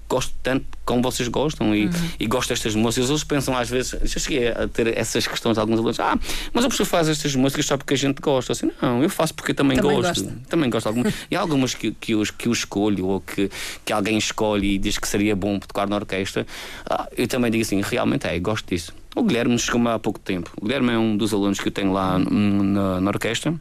[0.09, 3.09] Gosto tanto como vocês gostam e, e gosto destas músicas.
[3.09, 6.17] Eles pensam às vezes, já cheguei a ter essas questões de alguns alunos: Ah,
[6.53, 8.53] mas o professor faz estas músicas só porque a gente gosta.
[8.53, 10.23] Assim, não, eu faço porque eu também, Também gosto.
[10.23, 10.39] gosta.
[10.47, 11.13] Também gosto de algumas.
[11.29, 13.49] e há algumas que, que, eu, que eu escolho ou que,
[13.83, 16.47] que alguém escolhe e diz que seria bom tocar na orquestra.
[16.89, 18.93] Ah, eu também digo assim: realmente é, gosto disso.
[19.15, 20.51] O Guilherme chegou-me há pouco tempo.
[20.61, 23.53] O Guilherme é um dos alunos que eu tenho lá hum, na, na orquestra.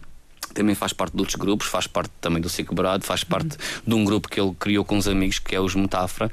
[0.57, 3.95] Também faz parte de outros grupos, faz parte também do Cico Brado, faz parte de
[3.95, 6.31] um grupo que ele criou com os amigos, que é os Metáfora,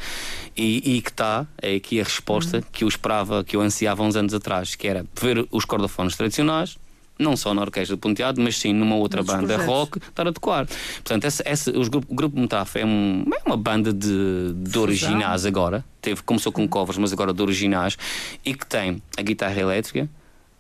[0.56, 4.16] e, e que está, é aqui a resposta que eu esperava, que eu ansiava uns
[4.16, 6.78] anos atrás, que era ver os cordofones tradicionais,
[7.20, 9.76] não só na Orquestra de Ponteado, mas sim numa outra Noutros banda projetos.
[9.76, 10.66] rock, estar a tocar.
[10.66, 14.80] Portanto, essa, essa, os grupo, o grupo Metáfora é, um- é uma banda de, de
[14.80, 17.98] originais agora, Teve, começou com covers, mas agora de originais,
[18.44, 20.10] e que tem a guitarra elétrica,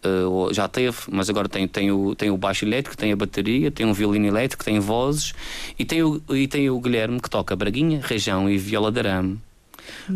[0.06, 3.72] Uh, já teve, mas agora tem, tem, o, tem o baixo elétrico, tem a bateria,
[3.72, 5.34] tem um violino elétrico, tem vozes
[5.80, 9.39] e tem o, e tem o Guilherme que toca braguinha, reijão e viola de arame.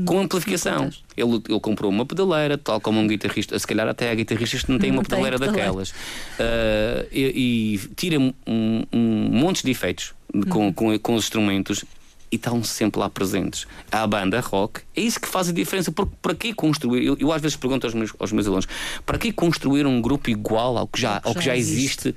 [0.05, 0.89] Com amplificação.
[1.15, 3.57] Ele, ele comprou uma pedaleira, tal como um guitarrista.
[3.57, 5.65] Se calhar até há guitarristas que não têm Não uma pedaleira pedaleira.
[5.65, 5.89] daquelas.
[5.89, 10.13] Uh, e, e tira um, um monte de efeitos
[10.49, 11.83] com, com, com os instrumentos
[12.31, 13.65] e estão sempre lá presentes.
[13.91, 15.91] A banda rock, é isso que faz a diferença.
[15.91, 17.05] Porque para que construir?
[17.05, 18.67] Eu, eu às vezes pergunto aos meus, aos meus alunos:
[19.05, 22.15] para que construir um grupo igual ao que já, ao que já existe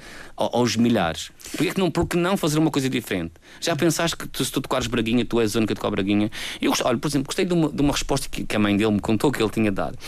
[0.53, 1.31] aos milhares?
[1.57, 3.33] Porque não, porque não fazer uma coisa diferente?
[3.61, 6.31] Já pensaste que tu, se tu tocares Braguinha, tu és a única a tocar Braguinha?
[6.61, 8.93] Eu olha, por exemplo, gostei de uma, de uma resposta que, que a mãe dele
[8.93, 9.99] me contou que ele tinha dado.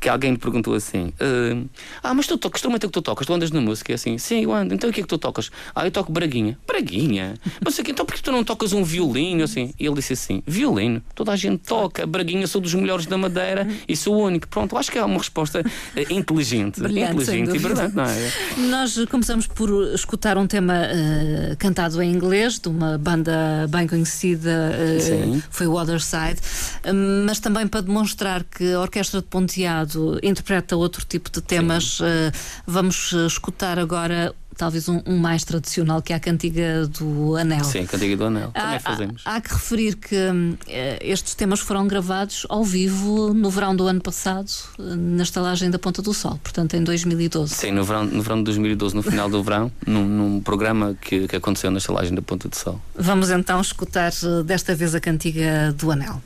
[0.00, 3.26] Que alguém lhe perguntou assim: "Ah, Ah, mas tu tocas, que é que tu tocas?
[3.26, 3.92] Tu andas na música?
[3.92, 4.74] E assim, sim, eu ando.
[4.74, 5.50] Então o que é que tu tocas?
[5.74, 6.58] Ah, eu toco Braguinha.
[6.66, 7.34] Braguinha?
[7.64, 9.44] O quê, então porquê tu não tocas um violino?
[9.44, 11.02] Assim, e ele disse assim: Violino?
[11.14, 12.06] Toda a gente toca.
[12.06, 14.48] Braguinha, sou dos melhores da Madeira e sou o único.
[14.48, 15.64] Pronto, acho que é uma resposta
[15.96, 16.80] eh, inteligente.
[16.80, 18.32] Brilhante, inteligente e verdade, não é?
[18.70, 24.72] Nós começamos por escutar um tema eh, cantado em inglês, de uma banda bem conhecida,
[25.00, 25.42] Sim.
[25.50, 26.40] foi o Other Side,
[26.84, 31.98] Hum, mas também para demonstrar que a Orquestra de Ponteado interpreta outro tipo de temas,
[32.66, 37.64] vamos escutar agora talvez um, um mais tradicional, que é a cantiga do Anel.
[37.64, 38.50] Sim, Cantiga do Anel.
[38.54, 39.22] Há, Também fazemos.
[39.24, 40.16] há- há que referir que
[40.66, 45.70] eh, estes temas foram gravados ao vivo no verão do ano passado, eh, na estalagem
[45.70, 47.54] da Ponta do Sol, portanto em 2012.
[47.54, 51.26] Sim, no verão, no verão de 2012, no final do verão, num, num programa que,
[51.28, 52.80] que aconteceu na estalagem da Ponta do Sol.
[52.94, 56.20] Vamos então escutar eh, desta vez a cantiga do Anel.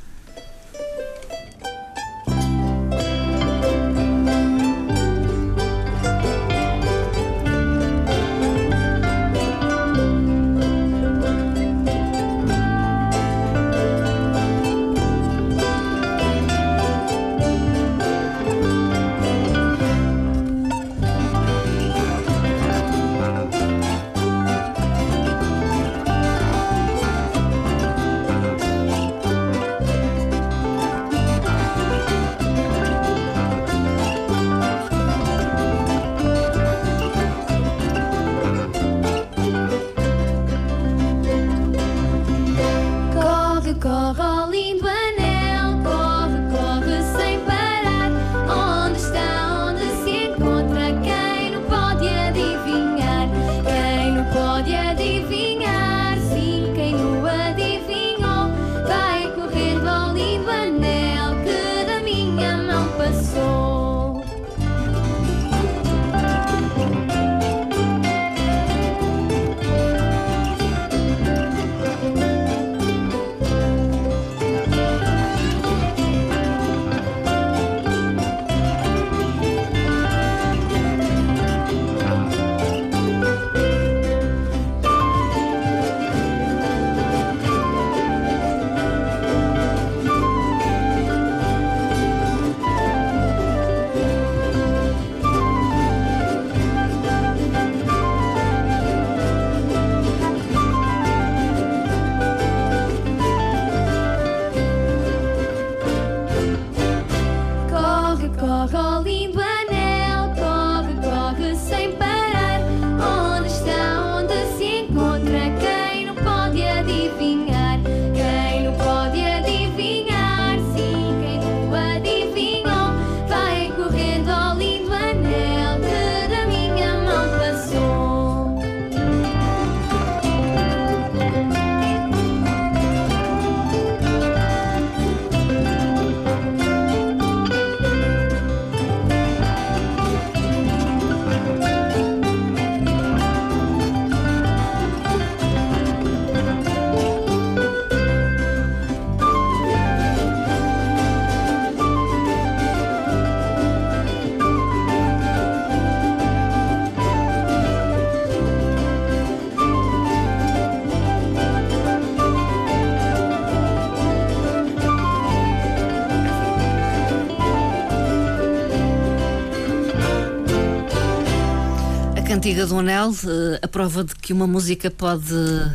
[172.43, 175.33] Cantiga do Anel, eh, a prova de que uma música pode,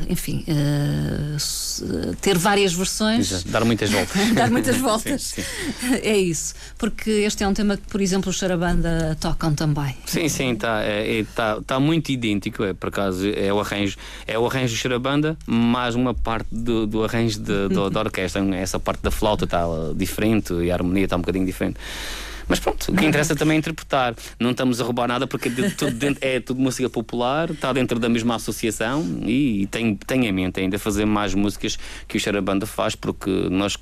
[0.09, 1.37] enfim, eh,
[2.19, 3.31] ter várias versões.
[3.31, 4.17] Exato, Dar muitas voltas.
[4.35, 5.21] Dar muitas voltas.
[5.21, 5.95] Sim, sim.
[6.03, 6.53] É isso.
[6.77, 9.95] Porque este é um tema que, por exemplo, os Charabanda tocam também.
[10.05, 13.95] Sim, sim, está é, é, tá, tá muito idêntico, é por acaso, é o arranjo,
[14.27, 18.43] é o arranjo de Xarabanda, mais uma parte do, do arranjo de, do- da orquestra,
[18.57, 19.63] essa parte da flauta está
[19.95, 21.77] diferente e a harmonia está um bocadinho diferente.
[22.49, 24.15] Mas pronto, o que interessa também é interpretar.
[24.39, 27.99] Não estamos a roubar nada porque de- tudo dentro- é tudo música popular, está dentro
[27.99, 32.19] da mesma associação e, e tem, tem em mente ainda fazer mais músicas que o
[32.19, 33.77] Xarabanda faz, porque nós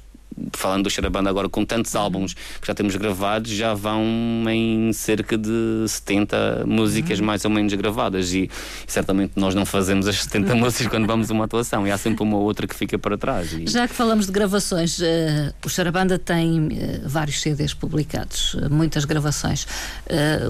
[0.54, 4.04] falando do Xarabanda agora com tantos álbuns que já temos gravados, já vão
[4.50, 8.50] em cerca de 70 músicas mais ou menos gravadas e
[8.88, 12.24] certamente nós não fazemos as 70 músicas quando vamos a uma atuação e há sempre
[12.24, 13.54] uma outra que fica para trás.
[13.54, 18.70] E- Já que falamos de gravações, eh, o Charabanda tem eh, vários CDs publicados, eh,
[18.70, 19.66] muitas gravações.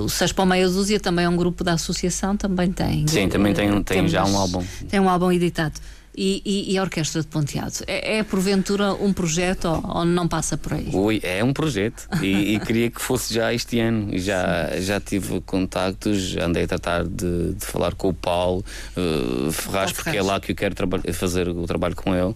[0.03, 3.07] O Seis para Meia Dúzia também é um grupo da associação, também tem.
[3.07, 4.63] Sim, também tem, tem já um álbum.
[4.89, 5.79] Tem um álbum editado.
[6.17, 7.73] E, e- e a Orquestra de Ponteado?
[7.87, 10.89] É, é porventura um projeto ou, ou não passa por aí?
[10.93, 14.17] Ui, é um projeto e, e queria que fosse já este ano.
[14.17, 18.63] Já, já tive contactos, andei a tratar de, de falar com o Paulo
[18.95, 20.27] eh, Ferraz, porque é Ferraz.
[20.27, 20.75] lá que eu quero
[21.13, 22.33] fazer o trabalho com ele.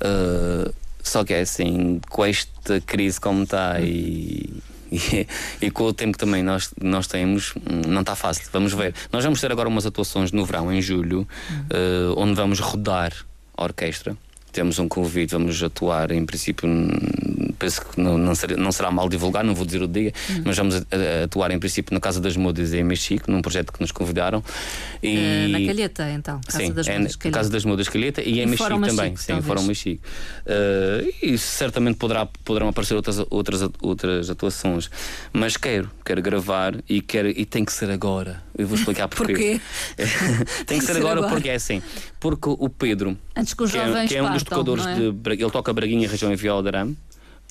[0.00, 0.70] Eh,
[1.02, 4.50] só que é assim, com esta crise como está e.
[4.94, 5.26] E,
[5.60, 7.54] e com o tempo que também nós, nós temos,
[7.86, 8.48] não está fácil.
[8.52, 8.94] Vamos ver.
[9.12, 11.26] Nós vamos ter agora umas atuações no verão, em julho,
[11.70, 13.12] eh, onde vamos rodar
[13.56, 14.16] a orquestra.
[14.54, 16.68] Temos um convite, vamos atuar, em princípio,
[17.58, 20.12] penso que não, não, será, não será mal divulgar, não vou dizer o dia,
[20.44, 23.72] mas vamos a- a- atuar, em princípio, na Casa das Mudas em Mexico, num projeto
[23.72, 24.44] que nos convidaram.
[25.02, 27.38] E, Eh, na Calheta, então, Casa Sim, das é Mudas Calheta.
[27.38, 28.80] Casa das Mudas Calheta e em Mexico também.
[28.94, 29.46] Mexico, sim, talvez.
[29.46, 30.02] Fórum Mexico.
[30.46, 34.88] Eh, e certamente poderá, poderão aparecer outras, outras, outras atuações.
[35.32, 38.40] Mas quero, quero gravar e, quero, e tem que ser agora.
[38.56, 39.32] Eu vou explicar porquê.
[39.32, 39.60] Porquê?
[40.64, 41.82] tem que ser agora, porque é assim.
[42.20, 44.94] Porque o Pedro, Antes que os que é, jovens que é um dos tocadores é?
[44.94, 46.96] de ele toca Braguinha, região e viola de arame.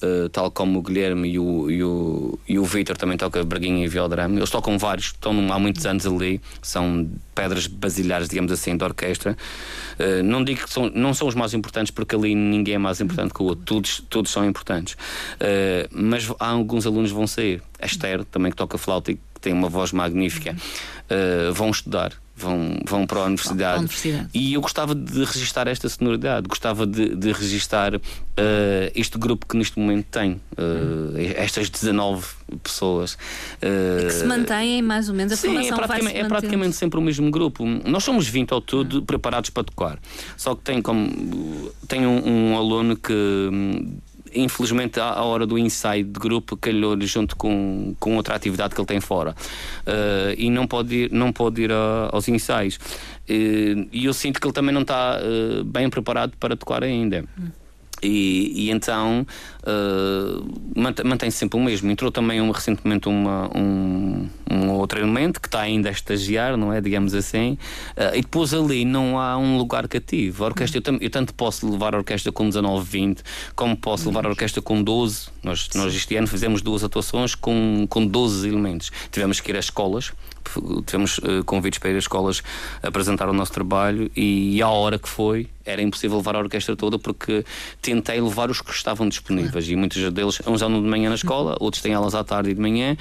[0.01, 3.85] eh, tal como o Guilherme e o, e o, e o Vítor também toca Braguinha
[3.85, 4.37] e arame.
[4.37, 9.37] Eles tocam vários, estão há muitos anos ali, são pedras basilares, digamos assim, da orquestra.
[9.99, 13.01] Eh, não digo que são, não são os mais importantes, porque ali ninguém é mais
[13.01, 14.95] importante que o outro, todos, todos são importantes.
[15.39, 17.61] Eh, mas há alguns alunos que vão sair.
[17.81, 20.55] A Esther, também que toca flauta e tem uma voz magnífica,
[21.09, 22.13] eh, vão estudar.
[22.35, 23.77] Vão, vão para a universidade.
[23.77, 24.27] Universidade.
[24.33, 27.93] E eu gostava de registar esta sonoridade, gostava de, de registar
[28.35, 32.25] eh, este grupo que neste momento tem, eh, estas 19
[32.63, 33.19] pessoas.
[33.61, 36.75] eh, Que se mantêm mais ou menos, a Sim, é formação vai praticamente, é praticamente
[36.75, 37.63] sempre o mesmo grupo.
[37.85, 39.99] Nós somos 20 ao todo preparados para tocar.
[40.35, 43.13] Só que tem como tem um, um aluno que
[44.35, 48.87] infelizmente à, hora do ensaio de grupo calhou-lhe junto com, com outra atividade que ele
[48.87, 49.35] tem fora.
[49.85, 52.79] Eh, e não pode ir, não pode ir a- aos ensaios
[53.27, 57.23] Eh, e eu sinto que ele também não está eh, bem preparado para tocar ainda
[58.03, 59.25] e, e então
[59.63, 60.45] uh,
[60.75, 61.89] mant- mantém-se sempre o mesmo.
[61.89, 66.71] Entrou também um, recentemente uma, um, um outro elemento que está ainda a estagiar, não
[66.71, 66.81] é?
[66.81, 67.57] Digamos assim.
[67.97, 70.43] Uh, e depois ali não há um lugar cativo.
[70.43, 73.23] A orquestra, eu, eu tanto posso levar a orquestra com 19, 20,
[73.55, 75.27] como posso levar a orquestra com 12.
[75.43, 78.91] Nós, nós este ano fizemos duas atuações com, com 12 elementos.
[79.11, 80.11] Tivemos que ir às escolas,
[80.85, 82.41] tivemos uh, convites para ir às escolas
[82.81, 86.99] apresentar o nosso trabalho e à hora que foi Era impossível levar a orquestra toda
[86.99, 87.45] porque
[87.81, 89.69] tentei levar os que estavam disponíveis.
[89.69, 92.53] E muitos deles, uns andam de manhã na escola, outros têm aulas à tarde e
[92.53, 92.97] de manhã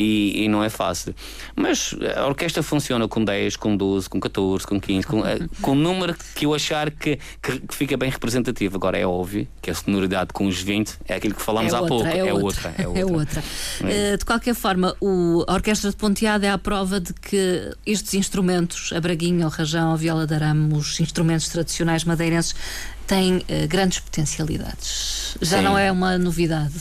[0.00, 1.14] e, e não é fácil.
[1.54, 5.72] Mas a orquestra funciona com 10, com 12, com 14, com 15, com, eh, com
[5.72, 8.76] o número que eu achar que, que, fica bem representativo.
[8.76, 11.80] Agora é óbvio que a sonoridade com os 20 é aquilo que falámos é há
[11.80, 12.08] outra, pouco.
[12.08, 12.74] É, É outra.
[12.86, 13.00] outra.
[13.00, 13.44] É outra.
[13.84, 18.14] Eh, De qualquer forma, o, a Orquestra de Ponteado é a prova de que estes
[18.14, 22.54] instrumentos, a braguinha, o rajão, a viola de arame, os instrumentos tradicionais madeirenses,
[23.06, 25.09] têm eh, grandes potencialidades.
[25.40, 25.64] Já Sim.
[25.64, 26.74] não é uma novidade.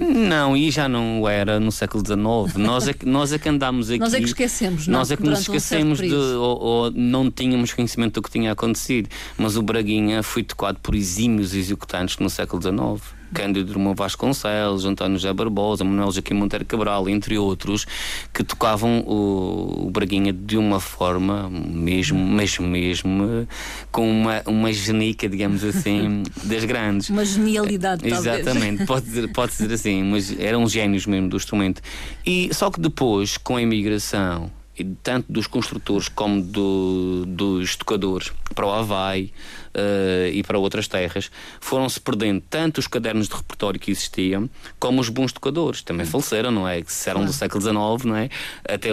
[0.00, 2.56] Não, e já não era no século XIX.
[2.56, 3.98] Nós é que, nós é que andámos aqui.
[3.98, 4.98] Nós é que esquecemos, não?
[4.98, 6.04] Nós é que nos Durante um certo esquecemos de.
[6.04, 6.42] período.
[6.42, 9.08] Ou, ou não tínhamos conhecimento do que tinha acontecido.
[9.38, 13.16] Mas o Braguinha foi tocado por exímios executantes no século XIX.
[13.32, 17.86] Cândido Drummond Vasconcelos, António José Barbosa, Manuel Joaquim Monteiro Cabral, entre outros,
[18.32, 23.48] que tocavam o, o Braguinha de uma forma mesmo, mesmo, mesmo,
[23.90, 27.10] com uma, uma genica, digamos assim, das grandes.
[27.10, 28.26] Uma genialidade, talvez.
[28.26, 31.80] Exatamente, pode dizer, pode dizer assim, mas eram gênios mesmo do instrumento.
[32.24, 34.50] E só que depois, com a imigração,
[34.84, 39.32] tanto dos construtores como do- dos tocadores para o Havaí
[39.74, 44.48] eh, e para outras terras, foram-se perdendo tanto os cadernos de repertório que existiam,
[44.78, 45.82] como os bons tocadores.
[45.82, 46.82] Também faleceram, não é?
[46.82, 48.28] Que eram do século XIX, não é?
[48.68, 48.88] Até,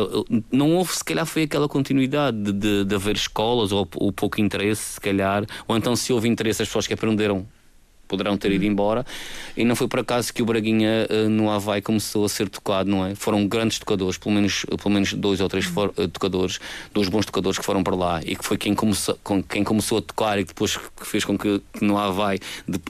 [0.51, 4.41] não houve, se calhar, foi aquela continuidade de, de, de haver escolas ou, ou pouco
[4.41, 7.45] interesse, se calhar, ou então se houve interesse, as pessoas que aprenderam
[8.13, 9.05] poderão ter ido embora.
[9.57, 12.89] E não foi por acaso que o Braguinha eh, no Havaí começou a ser tocado,
[12.89, 13.15] não é?
[13.15, 16.59] Foram grandes tocadores, pelo menos, pelo menos dois ou três for- eh, tocadores,
[16.93, 19.97] dois bons tocadores que foram para lá e que foi quem começou, com, quem começou
[19.97, 22.39] a tocar e que depois fez com que, que no Havaí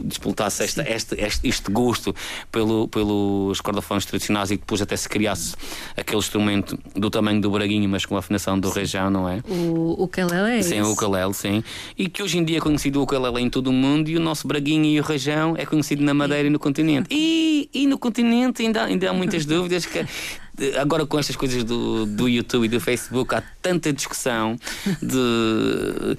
[0.01, 2.13] despoltasse esta, este, este, este gosto
[2.51, 5.55] pelo, pelos cordofones tradicionais e que depois até se criasse
[5.95, 9.41] aquele instrumento do tamanho do Braguinha, mas com a afinação do região, não é?
[9.47, 11.63] O, o Calé é Sim, o ukulele, sim.
[11.97, 14.19] E que hoje em dia é conhecido o ukulele em todo o mundo e o
[14.19, 15.03] nosso Braguinha e o
[15.57, 17.07] É conhecido na Madeira e no continente.
[17.11, 20.05] E, e no continente ainda, ainda há muitas dúvidas que.
[20.80, 24.55] Agora com estas coisas do, do YouTube e do Facebook há tanta discussão
[25.01, 26.16] de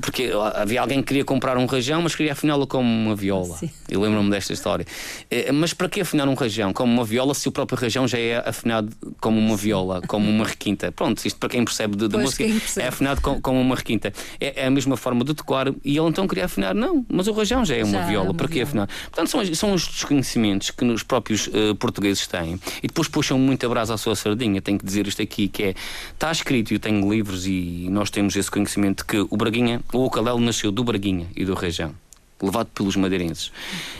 [0.00, 3.56] porque havia alguém que queria comprar um rajão, mas queria afiná-lo como uma viola.
[3.56, 3.70] Sim.
[3.88, 4.86] Eu lembro-me desta história.
[5.30, 8.18] Eh, Mas para que afinar um rajão como uma viola se o próprio rajão já
[8.18, 10.90] é afinado como uma viola, como uma requinta?
[10.92, 12.84] Pronto, isto para quem percebe de, de música percebe.
[12.86, 14.12] é afinado com, como uma requinta.
[14.40, 16.74] É, é a mesma forma de tocar e ele então queria afinar.
[16.74, 18.88] Não, mas o rajão já é uma Já é viola, uma para que afinar?
[19.10, 23.68] Portanto, são, são os desconhecimentos que os próprios eh, portugueses têm e depois puxam muita
[23.68, 24.60] brasa à sua sardinha.
[24.60, 25.74] Tenho que dizer isto aqui: que é,
[26.12, 30.04] está escrito e eu tenho livros e nós temos esse conhecimento que o Braguinha, o
[30.06, 31.94] Ucalelo nasceu do Braguinha e do Rajão,
[32.42, 33.52] levado pelos madeirenses.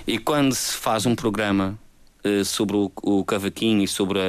[0.07, 1.79] E quando se faz um programa
[2.25, 4.23] eh, sobre o, o cavaquinho e sobre a-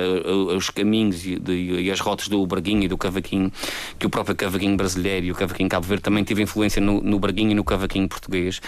[0.53, 3.51] a- os caminhos e, de- e as rotas do Braguinho e do cavaquinho,
[3.99, 7.19] que o próprio cavaquinho brasileiro e o cavaquinho Cabo Verde também teve influência no, no
[7.19, 8.59] Braguinho e no cavaquinho português,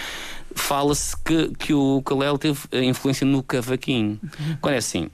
[0.54, 4.20] fala-se que, que o Calel teve eh, influência no cavaquinho.
[4.60, 5.08] Quando é assim.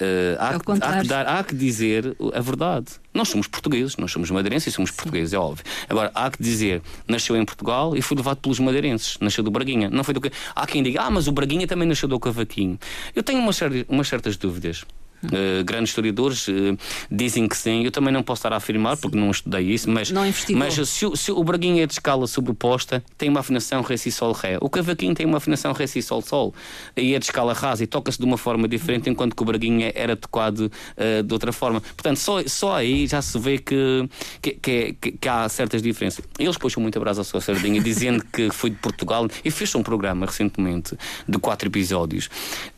[0.00, 2.86] Eh, há, É que- há, que dar, há que dizer a verdade.
[3.14, 5.64] Nós somos portugueses, nós somos madeirenses e somos portugueses, é óbvio.
[5.88, 9.88] Agora, há que dizer, nasceu em Portugal e foi levado pelos madeirenses, nasceu do Braguinha.
[9.90, 10.32] Não foi do que.
[10.54, 12.78] Há quem diga, ah, mas o Braguinha também nasceu do Cavaquinho.
[13.14, 14.84] Eu tenho umas, cer- umas certas dúvidas.
[15.24, 16.76] Uh, grandes historiadores uh,
[17.10, 20.10] dizem que sim, eu também não posso estar a afirmar porque não estudei isso, mas,
[20.58, 24.10] mas se, o- se o Braguinha é de escala sobreposta, tem uma afinação Ré, Si,
[24.10, 24.58] Sol, Ré.
[24.60, 26.52] O Cavaquinho tem uma afinação Ré, Si, Sol, Sol.
[26.96, 29.92] E é de escala rasa e toca-se de uma forma diferente, enquanto que o Braguinha
[29.94, 31.80] era tocado uh, de outra forma.
[31.80, 34.08] Portanto, só, só aí já se vê que,
[34.40, 36.24] que, que, é- que- que há certas diferenças.
[36.38, 39.72] Eles puxam muito a brasa à sua sardinha, dizendo que foi de Portugal e fez
[39.76, 40.96] um programa recentemente
[41.28, 42.28] de quatro episódios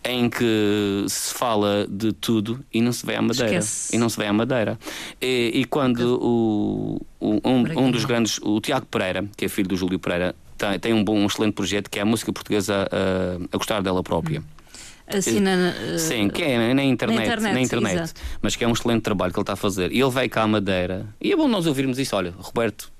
[0.04, 2.33] em que se fala de tudo
[2.72, 3.46] e não se vê a madeira.
[3.46, 3.94] Esquece.
[3.94, 4.78] E não se vê a madeira.
[5.20, 9.68] E, e quando o, o- um, um dos grandes, o Tiago Pereira, que é filho
[9.68, 12.88] do Júlio Pereira, tem, tem um bom, um excelente projeto que é a música portuguesa
[12.90, 14.42] a, a gostar dela própria.
[15.06, 18.68] Assim na, eh, Sim, que é na internet, na internet, na internet, mas que é
[18.68, 19.92] um excelente trabalho que ele está a fazer.
[19.92, 21.06] E ele veio cá à Madeira.
[21.20, 22.16] E é bom nós ouvirmos isso.
[22.16, 22.90] Olha, Roberto,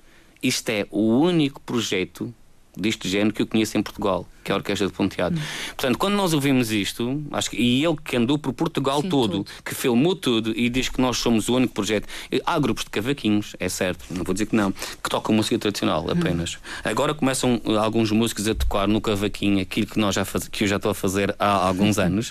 [0.43, 2.33] isto é o único projeto
[2.77, 5.41] deste género que eu conheço em Portugal, que é a Orquestra de Ponteado.
[5.69, 9.39] Portanto, quando nós ouvimos isto, acho que, e ele que andou por Portugal Sim, todo,
[9.39, 9.51] tudo.
[9.65, 12.07] que filmou tudo e diz que nós somos o único projeto.
[12.45, 16.09] Há grupos de cavaquinhos, é certo, não vou dizer que não, que tocam música tradicional
[16.11, 16.59] apenas.
[16.85, 20.65] Agora começam uh, alguns músicos a tocar no cavaquinho aquilo que, nós já faz, que
[20.65, 22.31] eu já estou a fazer há alguns anos.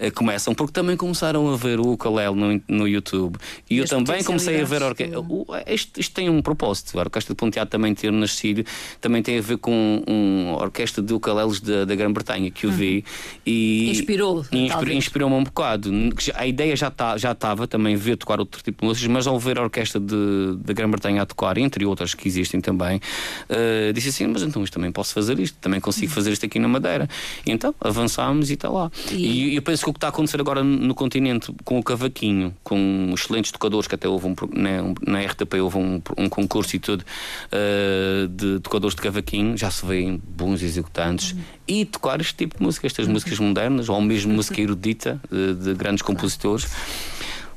[0.00, 3.36] Uh, começam porque também começaram a ver o ukulele no, no YouTube.
[3.68, 5.20] E eu as também comecei a ver a orquestra.
[5.20, 6.98] O- Isto, isto tem um propósito.
[6.98, 8.64] A Orquestra de Ponteado também ter nascido
[9.00, 13.04] também tem a ver com uma orquestra de ukulele da, da Grã-Bretanha que eu vi
[13.46, 14.96] e Inspirou, e inspirou- talvez.
[14.96, 15.90] inspirou-me um bocado.
[16.34, 19.38] A ideia já tá- já estava também ver tocar outro tipo de músicas, mas ao
[19.38, 23.00] ver a orquestra da Grã-Bretanha a tocar, entre outras que existem também,
[23.48, 26.58] eh, disse assim: Mas então isto também posso fazer isto, também consigo fazer isto aqui
[26.58, 27.08] na Madeira.
[27.46, 28.90] E então avançámos e está lá.
[29.10, 31.82] E- E, eu penso que o que está a acontecer agora no continente com o
[31.82, 36.28] cavaquinho, com excelentes tocadores, que até houve um, né, um- na RTP houve um, um
[36.28, 37.04] concurso e tudo
[37.50, 41.34] eh, de tocadores de cavaquinho, já se vêem bons executantes
[41.66, 45.74] e tocar este tipo de música, estas músicas modernas, ou mesmo música erudita de, de
[45.74, 46.66] grandes compositores.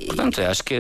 [0.06, 0.76] Portanto, eu acho que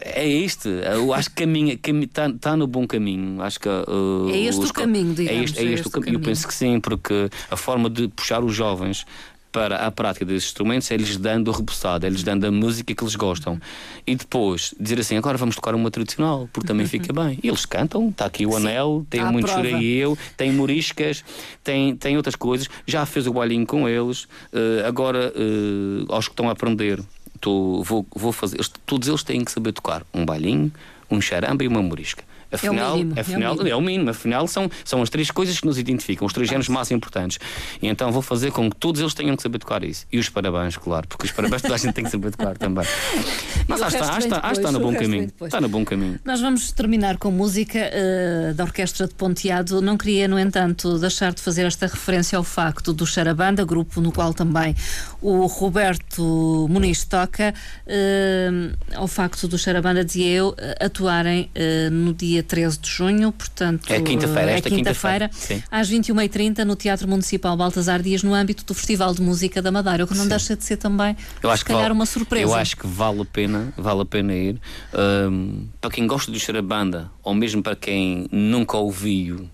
[0.00, 0.68] é, é isto.
[0.68, 3.42] Eu acho que está tá no bom caminho.
[3.42, 5.88] Acho que, uh, É este os o caminho, É digamos, este, é é este este
[5.88, 6.10] o caminho.
[6.10, 6.24] Eu caminho.
[6.24, 9.04] penso que sim, porque a forma de puxar os jovens
[9.50, 12.94] para a prática desses instrumentos é lhes dando o repousado, é lhes dando a música
[12.94, 13.58] que eles gostam.
[14.06, 17.38] E depois dizer assim, agora vamos tocar uma tradicional, porque também fica bem.
[17.42, 19.64] E eles cantam, está aqui o anel, tem à muito prova.
[19.68, 21.24] choraio, tem moriscas,
[21.64, 22.68] tem, tem outras coisas.
[22.86, 24.26] Já fez o bailinho com eles.
[24.52, 27.00] eh, agora, eh, aos que estão a aprender,
[27.40, 28.58] tô- vou, vou fazer.
[28.84, 30.70] todos eles têm que saber tocar um bailinho,
[31.10, 32.22] um charamba e uma morisca.
[32.50, 33.68] Afinal, mínimo, é o afinal, mínimo.
[33.68, 34.10] é o mínimo.
[34.10, 37.38] Afinal, são, são as três coisas que nos identificam, os três géneros mais importantes.
[37.80, 40.06] E então vou fazer com que todos eles tenham que saber tocar isso.
[40.12, 42.86] E os parabéns, claro, porque os parabéns toda a gente tem que saber tocar também.
[43.68, 45.30] Mas o acho que está, está, está no o bom caminho.
[45.42, 46.18] Está no bom caminho.
[46.24, 49.82] Nós vamos terminar com música eh, da Orquestra de Ponteado.
[49.82, 54.10] Não queria, no entanto, deixar de fazer esta referência ao facto do Charabanda, grupo no
[54.10, 54.74] qual também
[55.20, 57.54] o Roberto Muniz toca,
[57.86, 58.50] eh,
[58.94, 63.92] ao facto do Charabanda, dizia eu, eh, atuarem eh, no dia 13 de junho, portanto.
[63.92, 65.62] É quinta-feira, eh, esta é quinta-feira, sim.
[65.70, 70.04] às 21h30, no Teatro Municipal Baltasar Dias, no âmbito do Festival de Música da Madeira,
[70.04, 72.44] o que não deixa de ser também, Eu acho se que calhar, vale, uma surpresa.
[72.44, 74.60] Eu acho que vale a pena, vale a pena ir.
[74.92, 79.48] Ahm, para quem gosta de Charabanda, ou mesmo para quem nunca ouviu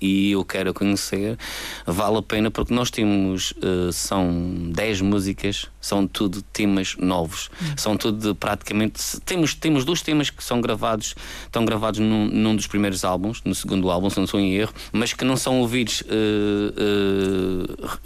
[0.00, 1.36] e eu quero conhecer,
[1.86, 7.50] vale a pena porque nós temos, eh, são 10 músicas, são tudo temas novos.
[7.76, 9.02] São tudo praticamente.
[9.24, 13.54] Temos, temos dois temas que são gravados, estão gravados num, num dos primeiros álbuns, no
[13.54, 16.72] segundo álbum, se não estou em erro, mas que não são ouvidos eh,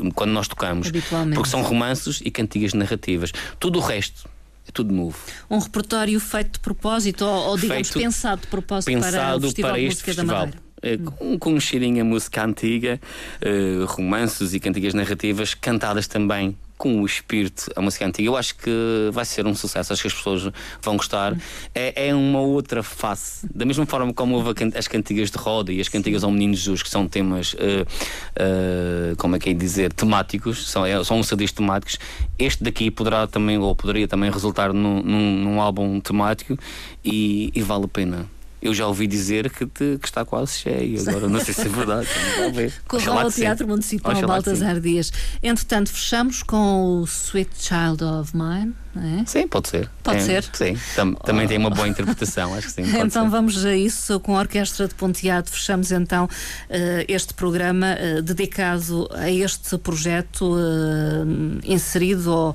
[0.06, 0.90] eh, quando nós tocamos.
[1.34, 3.32] Porque são romances e cantigas narrativas.
[3.58, 4.28] Tudo o resto
[4.66, 5.18] é tudo novo.
[5.50, 9.40] Um repertório feito de propósito, ou, ou digamos, Feito- pensado de propósito para o Pensado
[9.42, 10.48] Festival para este festival.
[10.82, 13.00] Eh, Com, com um cheirinho a música antiga,
[13.40, 18.28] eh, romances e cantigas narrativas, cantadas também com o espírito a música antiga.
[18.28, 20.52] Eu acho que vai ser um sucesso, acho que as pessoas
[20.82, 21.32] vão gostar.
[21.72, 23.46] É, é uma outra face.
[23.54, 26.82] Da mesma forma como houve as cantigas de roda e as cantigas ao Menino Jesus,
[26.82, 27.86] que são temas, eh,
[28.34, 32.00] eh, como é que é dizer, temáticos, são, é, são CDs temáticos.
[32.36, 36.58] Este daqui poderá também, ou poderia também resultar num, num, num álbum temático
[37.04, 38.41] e, e vale a pena.
[38.62, 41.00] Eu já ouvi dizer que, te- que está quase cheio.
[41.08, 42.06] Agora não sei se é verdade.
[42.38, 42.72] Vamos ver.
[42.86, 43.32] Corra Oxalá ao.
[43.32, 44.34] Teatro Municipal Oxalá.
[44.34, 45.12] Baltasar Dias.
[45.42, 48.72] Entretanto, fechamos com o Sweet Child of Mine.
[48.94, 49.24] não é?
[49.26, 49.90] Sim, pode ser.
[50.04, 50.44] Pode ser?
[50.52, 52.82] Sim, tam- também tem uma boa interpretação, acho que sim.
[53.00, 53.30] Então ser.
[53.30, 55.50] vamos a isso com a Orquestra de Ponteado.
[55.50, 56.28] Fechamos então
[56.70, 62.54] eh, este programa eh, dedicado a este projeto eh, inserido ou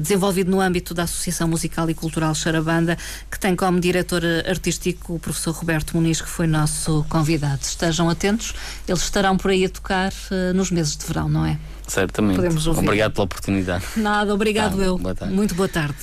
[0.00, 2.96] desenvolvido no âmbito da Associação Musical e Cultural Charabanda,
[3.30, 7.60] que tem como diretor artístico professor Roberto Muniz, que foi nosso convidado.
[7.62, 8.54] Estejam atentos,
[8.86, 11.58] eles estarão por aí a tocar eh, nos meses de verão, não é?
[11.88, 12.36] Certamente.
[12.36, 12.80] podemos ouvir.
[12.84, 13.84] Obrigado pela oportunidade.
[13.96, 14.98] Nada, obrigado Tá, eu.
[14.98, 15.34] boa tarde.
[15.34, 15.96] Muito boa tarde.